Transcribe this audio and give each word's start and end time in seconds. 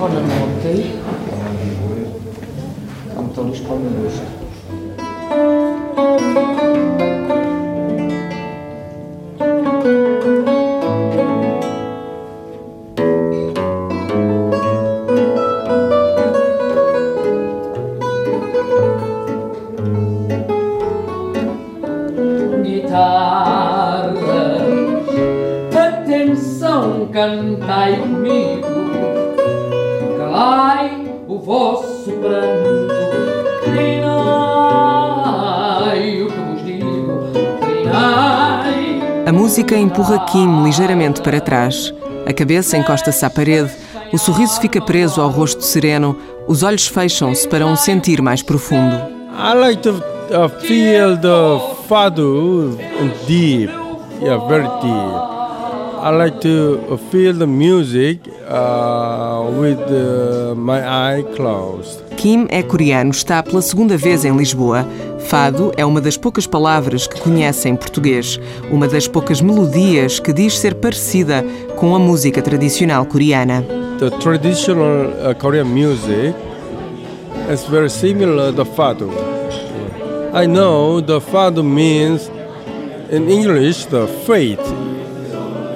Ona 0.00 0.20
Montej. 0.20 0.84
Tam 3.14 3.28
to 3.28 3.44
empurra 39.90 40.20
Kim 40.20 40.62
ligeiramente 40.62 41.20
para 41.20 41.40
trás. 41.40 41.92
A 42.24 42.32
cabeça 42.32 42.76
encosta-se 42.78 43.24
à 43.24 43.30
parede, 43.30 43.70
o 44.12 44.18
sorriso 44.18 44.60
fica 44.60 44.80
preso 44.80 45.20
ao 45.20 45.28
rosto 45.28 45.64
sereno, 45.64 46.16
os 46.46 46.62
olhos 46.62 46.86
fecham-se 46.86 47.48
para 47.48 47.66
um 47.66 47.74
sentir 47.74 48.22
mais 48.22 48.40
profundo. 48.40 48.96
I 49.36 49.54
like 49.54 49.82
to 49.82 50.00
feel 50.60 51.16
the 51.16 51.60
fado 51.88 52.78
deep, 53.26 53.72
yeah, 54.22 54.38
very 54.46 54.68
deep. 54.80 55.30
I 56.02 56.10
like 56.16 56.38
to 56.40 56.98
feel 57.10 57.34
the 57.34 57.46
music 57.46 58.20
uh, 58.48 59.42
with 59.60 59.80
uh, 59.90 60.54
my 60.54 60.80
eye 60.80 61.24
closed. 61.34 62.09
Kim 62.20 62.44
é 62.50 62.62
coreano, 62.62 63.12
está 63.12 63.42
pela 63.42 63.62
segunda 63.62 63.96
vez 63.96 64.26
em 64.26 64.36
Lisboa. 64.36 64.86
Fado 65.20 65.72
é 65.74 65.86
uma 65.86 66.02
das 66.02 66.18
poucas 66.18 66.46
palavras 66.46 67.06
que 67.06 67.18
conhece 67.18 67.66
em 67.66 67.74
português, 67.74 68.38
uma 68.70 68.86
das 68.86 69.08
poucas 69.08 69.40
melodias 69.40 70.20
que 70.20 70.30
diz 70.30 70.58
ser 70.58 70.74
parecida 70.74 71.42
com 71.76 71.94
a 71.94 71.98
música 71.98 72.42
tradicional 72.42 73.06
coreana. 73.06 73.64
The 73.98 74.10
traditional 74.18 75.06
uh, 75.06 75.34
Korean 75.34 75.64
music 75.64 76.34
is 77.50 77.64
very 77.70 77.88
similar 77.88 78.52
to 78.52 78.66
fado. 78.66 79.10
I 80.34 80.46
know 80.46 81.00
the 81.00 81.22
fado 81.22 81.64
means 81.64 82.30
in 83.10 83.30
English 83.30 83.86
the 83.86 84.06
fate 84.26 84.60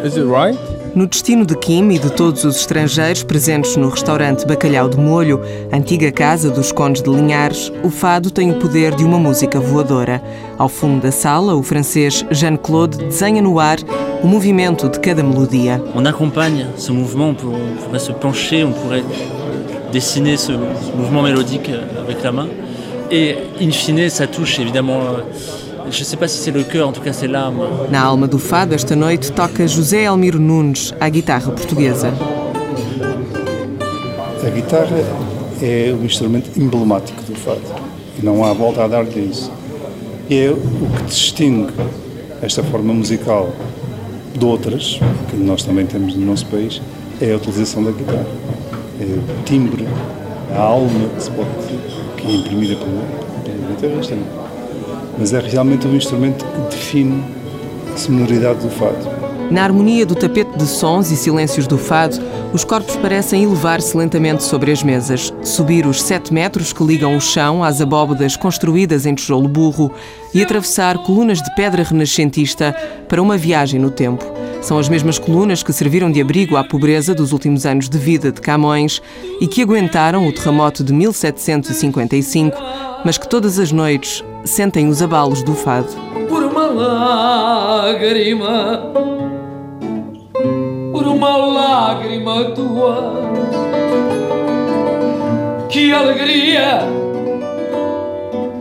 Is 0.04 0.18
it 0.18 0.24
right? 0.24 0.73
No 0.94 1.08
destino 1.08 1.44
de 1.44 1.56
Kim 1.56 1.90
e 1.90 1.98
de 1.98 2.08
todos 2.12 2.44
os 2.44 2.54
estrangeiros 2.54 3.24
presentes 3.24 3.74
no 3.76 3.88
restaurante 3.88 4.46
Bacalhau 4.46 4.88
de 4.88 4.96
Molho, 4.96 5.40
antiga 5.72 6.12
casa 6.12 6.50
dos 6.50 6.70
Condes 6.70 7.02
de 7.02 7.10
Linhares, 7.10 7.72
o 7.82 7.90
fado 7.90 8.30
tem 8.30 8.52
o 8.52 8.60
poder 8.60 8.94
de 8.94 9.02
uma 9.02 9.18
música 9.18 9.58
voadora. 9.58 10.22
Ao 10.56 10.68
fundo 10.68 11.02
da 11.02 11.10
sala, 11.10 11.56
o 11.56 11.64
francês 11.64 12.24
Jean-Claude 12.30 12.98
desenha 12.98 13.42
no 13.42 13.58
ar 13.58 13.78
o 14.22 14.28
movimento 14.28 14.88
de 14.88 15.00
cada 15.00 15.24
melodia. 15.24 15.82
On 15.96 16.06
acompanha 16.06 16.68
ce 16.76 16.92
mouvement, 16.92 17.30
on 17.30 17.82
pourrait 17.82 17.98
se 17.98 18.12
pencher, 18.12 18.62
on 18.62 18.70
pourrait 18.70 19.02
dessiner 19.90 20.36
ce 20.36 20.52
mouvement 20.52 21.22
mélodique 21.22 21.72
avec 21.98 22.22
la 22.22 22.30
main. 22.30 22.46
Et 23.10 23.36
in 23.60 23.72
fine, 23.72 24.08
ça 24.08 24.28
touche 24.28 24.60
évidemment 24.60 25.00
Je 25.90 26.02
sais 26.02 26.16
pas 26.16 26.28
si 26.28 26.38
c'est 26.38 26.50
le 26.50 26.62
cœur, 26.64 26.88
en 26.88 26.92
tout 26.92 27.02
cas 27.02 27.12
c'est 27.12 27.28
l'âme. 27.28 27.60
Na 27.90 28.06
alma 28.06 28.26
do 28.26 28.38
fado, 28.38 28.74
esta 28.74 28.96
noite, 28.96 29.30
toca 29.32 29.66
José 29.66 30.04
Elmiro 30.04 30.38
Nunes, 30.38 30.94
à 30.98 31.08
guitarra 31.10 31.52
portuguesa. 31.52 32.12
A 34.44 34.50
guitarra 34.50 34.96
é 35.62 35.94
o 35.98 36.04
instrumento 36.04 36.50
emblemático 36.58 37.22
do 37.24 37.34
fado. 37.34 37.60
E 38.20 38.24
não 38.24 38.44
há 38.44 38.52
volta 38.52 38.84
a 38.84 38.88
dar 38.88 39.04
isso. 39.04 39.52
E 40.28 40.38
é 40.38 40.50
o 40.50 40.56
que 40.56 41.04
distingue 41.04 41.72
esta 42.42 42.62
forma 42.62 42.92
musical 42.92 43.52
de 44.36 44.44
outras, 44.44 44.98
que 45.30 45.36
nós 45.36 45.62
também 45.62 45.86
temos 45.86 46.14
no 46.16 46.26
nosso 46.26 46.46
país, 46.46 46.80
é 47.20 47.32
a 47.32 47.36
utilização 47.36 47.84
da 47.84 47.90
guitarra. 47.90 48.26
É 49.00 49.04
o 49.04 49.44
timbre, 49.44 49.86
a 50.56 50.60
alma 50.60 51.08
que 51.14 51.22
se 51.22 51.30
pode 51.30 51.48
que 52.16 52.26
é 52.26 52.32
imprimida 52.36 52.76
pelo, 52.76 53.02
pelo 53.44 53.74
guitarrista. 53.74 54.43
Mas 55.18 55.32
é 55.32 55.40
realmente 55.40 55.86
um 55.86 55.94
instrumento 55.94 56.44
que 56.44 56.76
define 56.76 57.22
a 57.92 57.96
sonoridade 57.96 58.60
do 58.60 58.70
fado. 58.70 59.24
Na 59.50 59.62
harmonia 59.62 60.06
do 60.06 60.14
tapete 60.14 60.56
de 60.56 60.66
sons 60.66 61.10
e 61.10 61.16
silêncios 61.16 61.66
do 61.66 61.76
fado, 61.76 62.18
os 62.52 62.64
corpos 62.64 62.96
parecem 62.96 63.44
elevar-se 63.44 63.96
lentamente 63.96 64.42
sobre 64.42 64.72
as 64.72 64.82
mesas, 64.82 65.32
subir 65.42 65.86
os 65.86 66.02
sete 66.02 66.32
metros 66.32 66.72
que 66.72 66.82
ligam 66.82 67.16
o 67.16 67.20
chão 67.20 67.62
às 67.62 67.80
abóbodas 67.80 68.36
construídas 68.36 69.06
em 69.06 69.14
tijolo 69.14 69.46
burro 69.46 69.92
e 70.32 70.42
atravessar 70.42 70.98
colunas 70.98 71.42
de 71.42 71.54
pedra 71.54 71.82
renascentista 71.82 72.74
para 73.08 73.22
uma 73.22 73.36
viagem 73.36 73.78
no 73.78 73.90
tempo. 73.90 74.24
São 74.62 74.78
as 74.78 74.88
mesmas 74.88 75.18
colunas 75.18 75.62
que 75.62 75.72
serviram 75.74 76.10
de 76.10 76.22
abrigo 76.22 76.56
à 76.56 76.64
pobreza 76.64 77.14
dos 77.14 77.32
últimos 77.32 77.66
anos 77.66 77.88
de 77.88 77.98
vida 77.98 78.32
de 78.32 78.40
Camões 78.40 79.02
e 79.40 79.46
que 79.46 79.62
aguentaram 79.62 80.26
o 80.26 80.32
terremoto 80.32 80.82
de 80.82 80.92
1755, 80.92 82.56
mas 83.04 83.18
que 83.18 83.28
todas 83.28 83.58
as 83.58 83.70
noites 83.70 84.24
sentem 84.44 84.88
os 84.88 85.02
abalos 85.02 85.42
do 85.42 85.54
fado. 85.54 85.88
Por 86.28 86.44
uma 86.44 86.66
lágrima, 86.66 88.92
por 90.92 91.06
uma 91.06 91.36
lágrima 91.36 92.44
tua, 92.50 93.14
que 95.68 95.92
alegria 95.92 96.80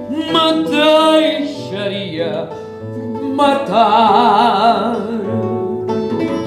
me 0.10 0.64
deixaria 0.70 2.50
matar. 3.36 4.96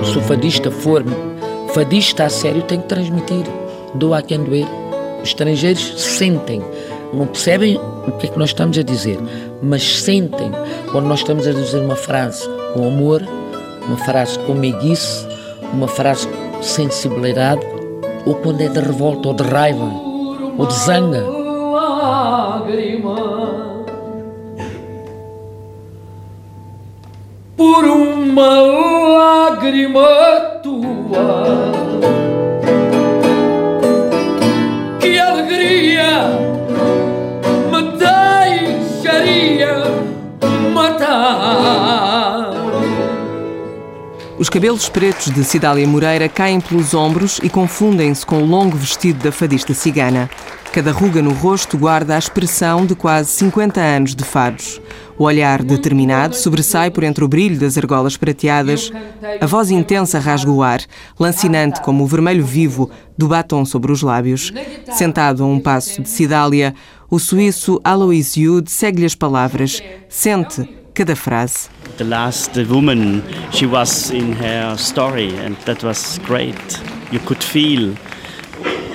Se 0.05 0.19
o 0.19 0.23
fadista 0.23 0.71
for 0.71 1.05
fadista 1.77 2.25
a 2.25 2.31
sério, 2.31 2.63
tem 2.63 2.81
que 2.81 2.89
transmitir. 2.89 3.45
Doa 3.95 4.19
a 4.19 4.23
quem 4.23 4.43
doer. 4.43 4.67
Os 5.23 5.29
estrangeiros 5.29 6.01
sentem 6.01 6.63
não 7.17 7.27
percebem 7.27 7.81
o 8.07 8.13
que 8.13 8.27
é 8.27 8.31
que 8.31 8.39
nós 8.39 8.51
estamos 8.51 8.77
a 8.77 8.83
dizer, 8.83 9.19
mas 9.63 9.83
sentem 10.01 10.53
quando 10.93 11.07
nós 11.07 11.21
estamos 11.21 11.47
a 11.47 11.53
dizer 11.53 11.81
uma 11.81 11.97
frase 11.97 12.47
com 12.75 12.87
amor, 12.87 13.23
uma 13.87 13.97
frase 13.97 14.39
com 14.41 14.53
meiguice, 14.53 15.27
uma 15.73 15.89
frase 15.89 16.29
com 16.29 16.63
sensibilidade, 16.63 17.67
ou 18.27 18.35
quando 18.35 18.61
é 18.61 18.69
de 18.69 18.81
revolta, 18.81 19.29
ou 19.29 19.35
de 19.35 19.45
raiva, 19.45 19.91
ou 20.59 20.67
de 20.67 20.75
zanga. 20.75 21.25
Por 27.57 27.85
uma 27.85 28.61
lágrima 28.61 30.07
tua. 30.63 31.86
Os 44.39 44.51
cabelos 44.51 44.87
pretos 44.87 45.33
de 45.33 45.43
Cidália 45.45 45.89
Moreira 45.89 46.29
caem 46.29 46.61
pelos 46.61 46.93
ombros 46.93 47.41
e 47.43 47.49
confundem-se 47.49 48.25
com 48.25 48.43
o 48.43 48.47
longo 48.47 48.77
vestido 48.77 49.25
da 49.25 49.33
fadista 49.33 49.73
cigana. 49.73 50.29
Cada 50.73 50.93
ruga 50.93 51.23
no 51.23 51.33
rosto 51.33 51.79
guarda 51.79 52.15
a 52.15 52.19
expressão 52.19 52.85
de 52.85 52.95
quase 52.95 53.31
50 53.31 53.81
anos 53.81 54.15
de 54.15 54.23
fados. 54.23 54.79
O 55.17 55.25
olhar 55.25 55.63
determinado 55.63 56.37
sobressai 56.37 56.91
por 56.91 57.03
entre 57.03 57.25
o 57.25 57.29
brilho 57.29 57.59
das 57.59 57.79
argolas 57.79 58.19
prateadas. 58.19 58.93
A 59.41 59.47
voz 59.47 59.71
intensa 59.71 60.19
rasga 60.19 60.51
o 60.51 60.63
ar, 60.63 60.83
lancinante 61.19 61.81
como 61.81 62.05
o 62.05 62.07
vermelho 62.07 62.45
vivo 62.45 62.91
do 63.17 63.29
batom 63.29 63.65
sobre 63.65 63.91
os 63.91 64.03
lábios. 64.03 64.53
Sentado 64.93 65.43
a 65.43 65.47
um 65.47 65.59
passo 65.59 66.03
de 66.03 66.11
Cidália, 66.11 66.75
o 67.09 67.19
suíço 67.19 67.81
Alois 67.83 68.35
Jude 68.35 68.71
segue-lhe 68.71 69.07
as 69.07 69.15
palavras. 69.15 69.83
Sente 70.11 70.69
cada 70.97 71.15
frase. 71.15 71.69
The 71.99 72.05
last 72.05 72.53
woman, 72.71 73.23
she 73.53 73.67
was 73.67 74.11
in 74.11 74.33
her 74.33 74.79
story 74.79 75.29
and 75.45 75.55
that 75.67 75.85
was 75.85 76.19
great. 76.27 76.57
You 77.13 77.21
could 77.21 77.45
feel 77.45 77.95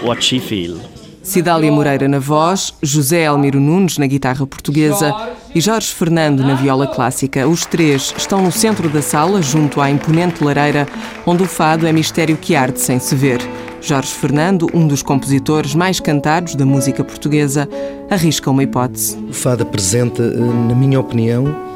what 0.03 0.23
she 0.23 0.39
feel. 0.39 0.79
Cidália 1.21 1.71
Moreira 1.71 2.07
na 2.07 2.17
voz, 2.17 2.73
José 2.81 3.21
Elmiro 3.21 3.59
Nunes 3.59 3.99
na 3.99 4.07
guitarra 4.07 4.47
portuguesa 4.47 5.13
e 5.53 5.61
Jorge 5.61 5.93
Fernando 5.93 6.43
na 6.43 6.55
viola 6.55 6.87
clássica. 6.87 7.47
Os 7.47 7.67
três 7.67 8.11
estão 8.17 8.41
no 8.41 8.51
centro 8.51 8.89
da 8.89 9.03
sala, 9.03 9.39
junto 9.39 9.79
à 9.79 9.91
imponente 9.91 10.43
lareira, 10.43 10.87
onde 11.23 11.43
o 11.43 11.47
fado 11.47 11.85
é 11.85 11.93
mistério 11.93 12.35
que 12.35 12.55
arde 12.55 12.79
sem 12.79 12.97
se 12.97 13.15
ver. 13.15 13.39
Jorge 13.79 14.11
Fernando, 14.11 14.67
um 14.73 14.87
dos 14.87 15.03
compositores 15.03 15.75
mais 15.75 15.99
cantados 15.99 16.55
da 16.55 16.65
música 16.65 17.03
portuguesa, 17.03 17.69
arrisca 18.09 18.49
uma 18.49 18.63
hipótese. 18.63 19.17
O 19.29 19.33
fado 19.33 19.61
apresenta, 19.61 20.23
eh, 20.23 20.37
na 20.67 20.75
minha 20.75 20.99
opinião, 20.99 21.70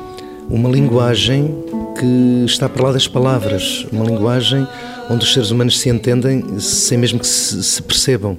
uma 0.49 0.69
linguagem 0.69 1.63
que 1.99 2.45
está 2.45 2.67
para 2.67 2.83
lá 2.83 2.91
das 2.91 3.07
palavras, 3.07 3.85
uma 3.91 4.05
linguagem 4.05 4.67
onde 5.09 5.23
os 5.23 5.33
seres 5.33 5.51
humanos 5.51 5.79
se 5.79 5.89
entendem 5.89 6.59
sem 6.59 6.97
mesmo 6.97 7.19
que 7.19 7.27
se, 7.27 7.81
percebam. 7.81 8.37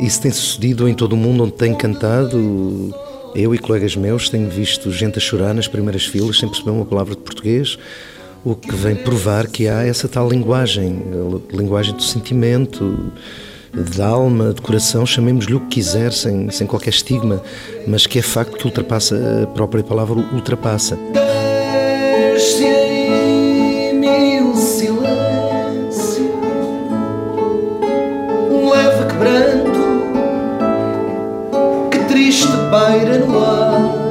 Isso 0.00 0.20
tem 0.22 0.30
sucedido 0.30 0.88
em 0.88 0.94
todo 0.94 1.14
o 1.14 1.16
mundo 1.16 1.44
onde 1.44 1.52
tenho 1.52 1.76
cantado. 1.76 2.94
Eu 3.34 3.54
e 3.54 3.58
colegas 3.58 3.96
meus 3.96 4.30
tenho 4.30 4.48
visto 4.48 4.90
gente 4.90 5.18
a 5.18 5.20
chorar 5.20 5.52
nas 5.52 5.68
primeiras 5.68 6.06
filas 6.06 6.38
sem 6.38 6.48
perceber 6.48 6.70
uma 6.70 6.86
palavra 6.86 7.14
de 7.14 7.20
português, 7.20 7.78
o 8.44 8.54
que 8.54 8.74
vem 8.74 8.94
provar 8.94 9.46
que 9.48 9.68
há 9.68 9.84
essa 9.84 10.08
tal 10.08 10.28
linguagem, 10.28 11.02
a 11.52 11.56
linguagem 11.56 11.94
do 11.94 12.02
sentimento, 12.02 13.12
de 13.76 14.00
alma, 14.00 14.54
de 14.54 14.60
coração, 14.62 15.04
chamemos-lhe 15.04 15.54
o 15.54 15.60
que 15.60 15.76
quiser, 15.76 16.12
sem, 16.12 16.50
sem 16.50 16.66
qualquer 16.66 16.90
estigma, 16.90 17.42
mas 17.86 18.06
que 18.06 18.18
é 18.18 18.22
facto 18.22 18.56
que 18.56 18.64
ultrapassa, 18.64 19.42
a 19.44 19.46
própria 19.48 19.84
palavra 19.84 20.18
ultrapassa. 20.32 20.98
Desce 21.12 22.64
em 22.64 23.92
mil 23.94 24.54
silêncio, 24.54 26.30
um 28.50 28.70
leve 28.70 29.04
quebranto, 29.12 29.80
que 31.90 31.98
triste 32.08 32.48
paira 32.70 33.18
no 33.18 33.44
ar. 33.44 34.06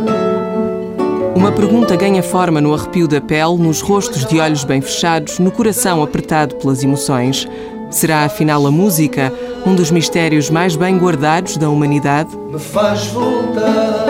Uma 1.36 1.52
pergunta 1.52 1.96
ganha 1.96 2.24
forma 2.24 2.62
no 2.62 2.74
arrepio 2.74 3.08
da 3.08 3.20
pele, 3.20 3.58
nos 3.58 3.82
rostos 3.82 4.26
de 4.26 4.40
olhos 4.40 4.64
bem 4.64 4.80
fechados, 4.82 5.40
no 5.40 5.52
coração 5.52 6.02
apertado 6.02 6.56
pelas 6.56 6.84
emoções. 6.84 7.48
Será 7.90 8.26
afinal 8.26 8.66
a 8.66 8.72
música 8.72 9.32
um 9.66 9.76
dos 9.76 9.92
mistérios 9.92 10.50
mais 10.50 10.76
bem 10.76 10.98
guardados 10.98 11.56
da 11.58 11.70
humanidade? 11.70 12.36
Me 12.52 12.60
faz 12.60 13.08
voltar. 13.08 14.06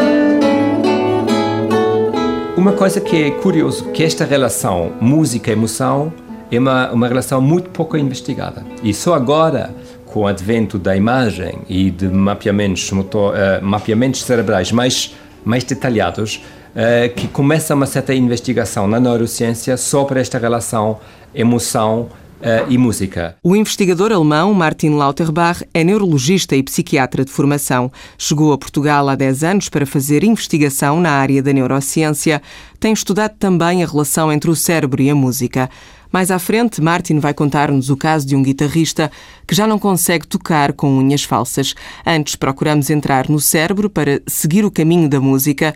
Uma 2.57 2.74
coisa 2.74 3.00
que 3.00 3.24
é 3.24 3.31
curioso, 3.31 3.92
que 3.92 4.04
esta 4.04 4.25
relação 4.25 4.94
música-emoção 5.00 6.12
é 6.51 6.57
uma, 6.57 6.92
uma 6.92 7.07
relação 7.07 7.42
muito 7.42 7.69
pouco 7.69 7.98
investigada. 7.98 8.66
E 8.81 8.94
só 8.94 9.13
agora, 9.13 9.75
com 10.06 10.22
o 10.22 10.27
advento 10.27 10.80
da 10.80 10.95
imagem 10.95 11.60
e 11.69 11.92
de 11.92 12.07
mapeamentos, 12.07 12.89
motor, 12.92 13.33
uh, 13.33 13.63
mapeamentos 13.63 14.24
cerebrais 14.24 14.72
mais, 14.72 15.13
mais 15.44 15.63
detalhados, 15.63 16.44
uh, 16.75 17.13
que 17.13 17.27
começa 17.27 17.75
uma 17.75 17.86
certa 17.86 18.16
investigação 18.16 18.88
na 18.88 19.00
neurociência 19.00 19.77
sobre 19.77 20.19
esta 20.19 20.39
relação 20.39 20.98
emoção 21.36 22.07
Uh, 22.45 22.69
e 22.69 22.77
música. 22.77 23.36
O 23.42 23.56
investigador 23.56 24.12
alemão 24.12 24.53
Martin 24.53 24.89
Lauterbach 24.89 25.65
é 25.74 25.83
neurologista 25.83 26.56
e 26.56 26.62
psiquiatra 26.62 27.25
de 27.25 27.31
formação. 27.31 27.92
Chegou 28.19 28.53
a 28.53 28.57
Portugal 28.57 29.09
há 29.09 29.15
10 29.15 29.44
anos 29.44 29.68
para 29.68 29.83
fazer 29.83 30.24
investigação 30.24 31.01
na 31.01 31.09
área 31.09 31.42
da 31.42 31.51
neurociência. 31.51 32.39
Tem 32.80 32.94
estudado 32.94 33.33
também 33.39 33.83
a 33.83 33.88
relação 33.88 34.31
entre 34.31 34.51
o 34.51 34.56
cérebro 34.56 35.01
e 35.01 35.09
a 35.09 35.15
música. 35.15 35.71
Mais 36.12 36.30
à 36.30 36.38
frente, 36.38 36.80
Martin 36.83 37.18
vai 37.18 37.33
contar-nos 37.33 37.89
o 37.89 37.97
caso 37.97 38.27
de 38.27 38.36
um 38.36 38.44
guitarrista 38.44 39.12
que 39.48 39.56
já 39.56 39.65
não 39.65 39.80
consegue 39.80 40.27
tocar 40.27 40.71
com 40.74 40.95
unhas 40.95 41.24
falsas. 41.24 41.74
Antes, 42.06 42.36
procuramos 42.36 42.91
entrar 42.91 43.27
no 43.27 43.39
cérebro 43.39 43.89
para 43.89 44.21
seguir 44.27 44.63
o 44.65 44.71
caminho 44.71 45.09
da 45.09 45.19
música 45.19 45.74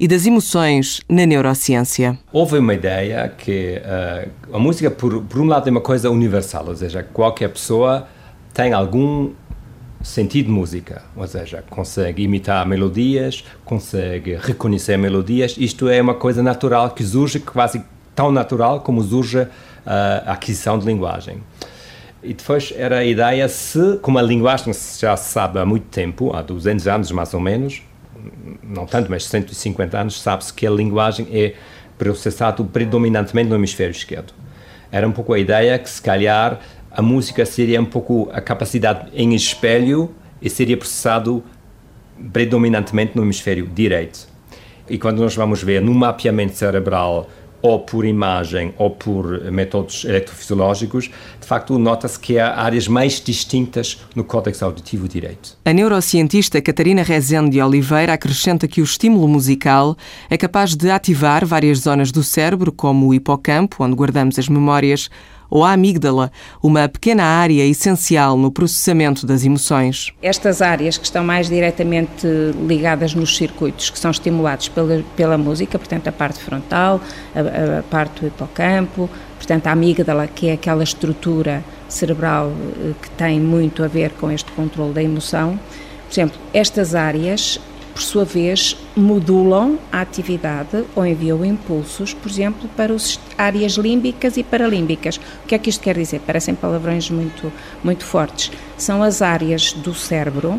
e 0.00 0.08
das 0.08 0.24
emoções 0.24 1.02
na 1.06 1.26
neurociência. 1.26 2.18
Houve 2.32 2.56
uma 2.56 2.72
ideia 2.72 3.28
que 3.28 3.78
uh, 3.84 4.56
a 4.56 4.58
música, 4.58 4.90
por, 4.90 5.22
por 5.24 5.38
um 5.42 5.44
lado, 5.44 5.68
é 5.68 5.70
uma 5.70 5.82
coisa 5.82 6.10
universal, 6.10 6.64
ou 6.68 6.74
seja, 6.74 7.02
qualquer 7.02 7.50
pessoa 7.50 8.08
tem 8.54 8.72
algum 8.72 9.32
sentido 10.02 10.46
de 10.46 10.52
música, 10.52 11.02
ou 11.14 11.26
seja, 11.26 11.62
consegue 11.68 12.22
imitar 12.22 12.66
melodias, 12.66 13.44
consegue 13.62 14.38
reconhecer 14.40 14.96
melodias. 14.96 15.54
Isto 15.58 15.86
é 15.90 16.00
uma 16.00 16.14
coisa 16.14 16.42
natural 16.42 16.92
que 16.92 17.04
surge 17.04 17.38
quase 17.38 17.84
tão 18.14 18.32
natural 18.32 18.80
como 18.80 19.02
surge 19.02 19.40
uh, 19.40 19.48
a 19.84 20.32
aquisição 20.32 20.78
de 20.78 20.86
linguagem. 20.86 21.42
E 22.22 22.32
depois 22.32 22.72
era 22.74 23.00
a 23.00 23.04
ideia 23.04 23.46
se, 23.50 23.98
como 24.00 24.18
a 24.18 24.22
linguagem 24.22 24.72
já 24.98 25.14
se 25.14 25.30
sabe 25.30 25.58
há 25.58 25.66
muito 25.66 25.88
tempo, 25.88 26.34
há 26.34 26.40
200 26.40 26.88
anos 26.88 27.12
mais 27.12 27.34
ou 27.34 27.40
menos, 27.40 27.82
não 28.62 28.86
tanto, 28.86 29.10
mas 29.10 29.24
150 29.24 29.98
anos, 29.98 30.20
sabe-se 30.20 30.52
que 30.52 30.66
a 30.66 30.70
linguagem 30.70 31.26
é 31.30 31.54
processada 31.98 32.62
predominantemente 32.64 33.48
no 33.48 33.56
hemisfério 33.56 33.92
esquerdo. 33.92 34.32
Era 34.90 35.06
um 35.06 35.12
pouco 35.12 35.32
a 35.32 35.38
ideia 35.38 35.78
que, 35.78 35.88
se 35.88 36.00
calhar, 36.00 36.60
a 36.90 37.02
música 37.02 37.46
seria 37.46 37.80
um 37.80 37.84
pouco 37.84 38.28
a 38.32 38.40
capacidade 38.40 39.10
em 39.14 39.34
espelho 39.34 40.14
e 40.42 40.50
seria 40.50 40.76
processado 40.76 41.44
predominantemente 42.32 43.12
no 43.14 43.22
hemisfério 43.22 43.66
direito. 43.66 44.28
E 44.88 44.98
quando 44.98 45.20
nós 45.20 45.34
vamos 45.36 45.62
ver 45.62 45.80
no 45.80 45.94
mapeamento 45.94 46.54
cerebral 46.54 47.28
ou 47.62 47.80
por 47.80 48.04
imagem 48.04 48.74
ou 48.78 48.90
por 48.90 49.50
métodos 49.50 50.04
eletrofisiológicos, 50.04 51.10
de 51.40 51.46
facto 51.46 51.78
nota-se 51.78 52.18
que 52.18 52.38
há 52.38 52.54
áreas 52.60 52.88
mais 52.88 53.20
distintas 53.20 54.00
no 54.14 54.24
córtex 54.24 54.62
auditivo 54.62 55.08
direito. 55.08 55.56
A 55.64 55.72
neurocientista 55.72 56.60
Catarina 56.60 57.02
Rezende 57.02 57.50
de 57.50 57.62
Oliveira 57.62 58.14
acrescenta 58.14 58.68
que 58.68 58.80
o 58.80 58.84
estímulo 58.84 59.28
musical 59.28 59.96
é 60.28 60.36
capaz 60.36 60.74
de 60.74 60.90
ativar 60.90 61.44
várias 61.44 61.80
zonas 61.80 62.12
do 62.12 62.22
cérebro, 62.22 62.72
como 62.72 63.08
o 63.08 63.14
hipocampo, 63.14 63.84
onde 63.84 63.94
guardamos 63.94 64.38
as 64.38 64.48
memórias, 64.48 65.10
ou 65.50 65.64
a 65.64 65.72
amígdala, 65.72 66.30
uma 66.62 66.88
pequena 66.88 67.24
área 67.24 67.66
essencial 67.66 68.36
no 68.36 68.50
processamento 68.50 69.26
das 69.26 69.44
emoções. 69.44 70.12
Estas 70.22 70.62
áreas 70.62 70.96
que 70.96 71.04
estão 71.04 71.24
mais 71.24 71.48
diretamente 71.48 72.26
ligadas 72.66 73.14
nos 73.14 73.36
circuitos 73.36 73.90
que 73.90 73.98
são 73.98 74.10
estimulados 74.10 74.68
pela, 74.68 75.02
pela 75.16 75.36
música, 75.36 75.78
portanto 75.78 76.08
a 76.08 76.12
parte 76.12 76.38
frontal, 76.38 77.00
a, 77.34 77.80
a 77.80 77.82
parte 77.82 78.20
do 78.20 78.26
hipocampo, 78.28 79.10
portanto 79.36 79.66
a 79.66 79.72
amígdala, 79.72 80.26
que 80.28 80.48
é 80.48 80.52
aquela 80.52 80.84
estrutura 80.84 81.64
cerebral 81.88 82.52
eh, 82.52 82.92
que 83.02 83.10
tem 83.10 83.40
muito 83.40 83.82
a 83.82 83.88
ver 83.88 84.12
com 84.12 84.30
este 84.30 84.50
controle 84.52 84.92
da 84.92 85.02
emoção. 85.02 85.58
Por 86.06 86.12
exemplo, 86.12 86.38
estas 86.52 86.94
áreas 86.94 87.60
por 88.00 88.04
sua 88.04 88.24
vez, 88.24 88.78
modulam 88.96 89.78
a 89.92 90.00
atividade 90.00 90.86
ou 90.96 91.04
enviam 91.04 91.44
impulsos, 91.44 92.14
por 92.14 92.30
exemplo, 92.30 92.66
para 92.74 92.94
as 92.94 93.20
áreas 93.36 93.72
límbicas 93.72 94.38
e 94.38 94.42
paralímbicas. 94.42 95.18
O 95.44 95.46
que 95.46 95.54
é 95.54 95.58
que 95.58 95.68
isto 95.68 95.82
quer 95.82 95.98
dizer? 95.98 96.20
Parecem 96.20 96.54
palavrões 96.54 97.10
muito, 97.10 97.52
muito 97.84 98.02
fortes. 98.02 98.52
São 98.78 99.02
as 99.02 99.20
áreas 99.20 99.74
do 99.74 99.94
cérebro 99.94 100.58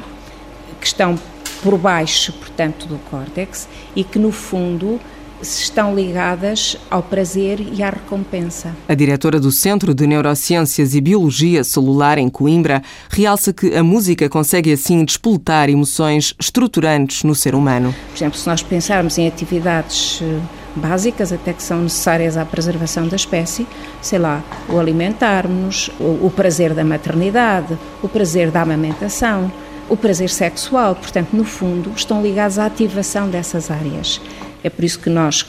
que 0.79 0.85
estão 0.85 1.17
por 1.63 1.79
baixo, 1.79 2.31
portanto, 2.33 2.85
do 2.85 2.99
córtex 3.09 3.67
e 3.95 4.03
que, 4.03 4.19
no 4.19 4.31
fundo, 4.31 5.01
estão 5.41 5.95
ligadas 5.95 6.77
ao 6.89 7.01
prazer 7.01 7.59
e 7.59 7.81
à 7.81 7.89
recompensa. 7.89 8.75
A 8.87 8.93
diretora 8.93 9.39
do 9.39 9.51
Centro 9.51 9.93
de 9.93 10.05
Neurociências 10.05 10.93
e 10.93 11.01
Biologia 11.01 11.63
Celular 11.63 12.17
em 12.17 12.29
Coimbra 12.29 12.81
realça 13.09 13.51
que 13.53 13.75
a 13.75 13.83
música 13.83 14.29
consegue 14.29 14.71
assim 14.71 15.03
despoletar 15.03 15.69
emoções 15.69 16.33
estruturantes 16.39 17.23
no 17.23 17.35
ser 17.35 17.55
humano. 17.55 17.93
Por 18.09 18.17
exemplo, 18.17 18.37
se 18.37 18.47
nós 18.47 18.61
pensarmos 18.61 19.17
em 19.17 19.27
atividades 19.27 20.21
eh, 20.21 20.39
básicas 20.75 21.31
até 21.33 21.53
que 21.53 21.63
são 21.63 21.81
necessárias 21.81 22.37
à 22.37 22.45
preservação 22.45 23.07
da 23.07 23.15
espécie, 23.15 23.67
sei 24.01 24.19
lá, 24.19 24.43
o 24.69 24.79
alimentarmos, 24.79 25.89
o, 25.99 26.25
o 26.25 26.31
prazer 26.35 26.73
da 26.73 26.83
maternidade, 26.83 27.77
o 28.01 28.07
prazer 28.07 28.51
da 28.51 28.61
amamentação, 28.61 29.51
o 29.89 29.97
prazer 29.97 30.29
sexual, 30.29 30.95
portanto, 30.95 31.33
no 31.33 31.43
fundo, 31.43 31.91
estão 31.95 32.21
ligados 32.21 32.57
à 32.57 32.65
ativação 32.65 33.29
dessas 33.29 33.69
áreas. 33.69 34.21
É 34.63 34.69
por 34.69 34.83
isso 34.83 34.99
que 34.99 35.09
nós, 35.09 35.45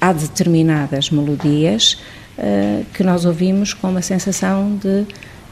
há 0.00 0.12
determinadas 0.12 1.10
melodias 1.10 1.98
uh, 2.38 2.84
que 2.92 3.02
nós 3.02 3.24
ouvimos 3.24 3.72
com 3.74 3.90
uma 3.90 4.02
sensação 4.02 4.76
de 4.76 5.06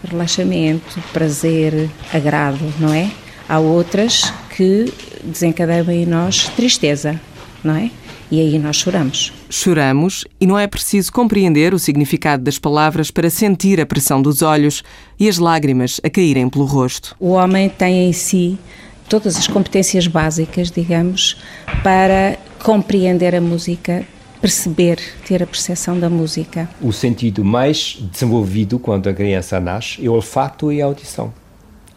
relaxamento, 0.09 1.03
prazer, 1.13 1.89
agrado, 2.13 2.61
não 2.79 2.93
é? 2.93 3.11
Há 3.49 3.59
outras 3.59 4.33
que 4.57 4.93
desencadeiam 5.23 5.91
em 5.91 6.07
nós 6.07 6.49
tristeza, 6.49 7.21
não 7.63 7.77
é? 7.77 7.91
E 8.31 8.41
aí 8.41 8.59
nós 8.59 8.77
choramos. 8.77 9.33
Choramos 9.51 10.25
e 10.41 10.47
não 10.47 10.59
é 10.59 10.67
preciso 10.67 11.13
compreender 11.13 11.75
o 11.75 11.79
significado 11.79 12.43
das 12.43 12.59
palavras 12.59 13.11
para 13.11 13.31
sentir 13.31 13.81
a 13.81 13.87
pressão 13.87 14.21
dos 14.21 14.43
olhos 14.43 14.83
e 15.21 15.29
as 15.29 15.39
lágrimas 15.39 16.01
a 16.03 16.11
caírem 16.11 16.49
pelo 16.49 16.65
rosto. 16.65 17.15
O 17.21 17.31
homem 17.31 17.69
tem 17.69 18.09
em 18.09 18.13
si 18.13 18.59
todas 19.09 19.37
as 19.37 19.47
competências 19.47 20.07
básicas, 20.07 20.71
digamos, 20.71 21.37
para 21.83 22.39
compreender 22.65 23.35
a 23.35 23.43
música, 23.43 24.05
perceber, 24.41 24.99
ter 25.27 25.43
a 25.43 25.47
percepção 25.47 26.01
da 26.01 26.09
música. 26.09 26.67
O 26.81 26.95
sentido 26.95 27.45
mais 27.45 27.99
desenvolvido 28.11 28.79
quando 28.79 29.07
a 29.07 29.13
criança 29.13 29.61
nasce 29.61 30.05
é 30.05 30.09
o 30.09 30.15
olfato 30.15 30.73
e 30.73 30.81
a 30.81 30.87
audição. 30.87 31.31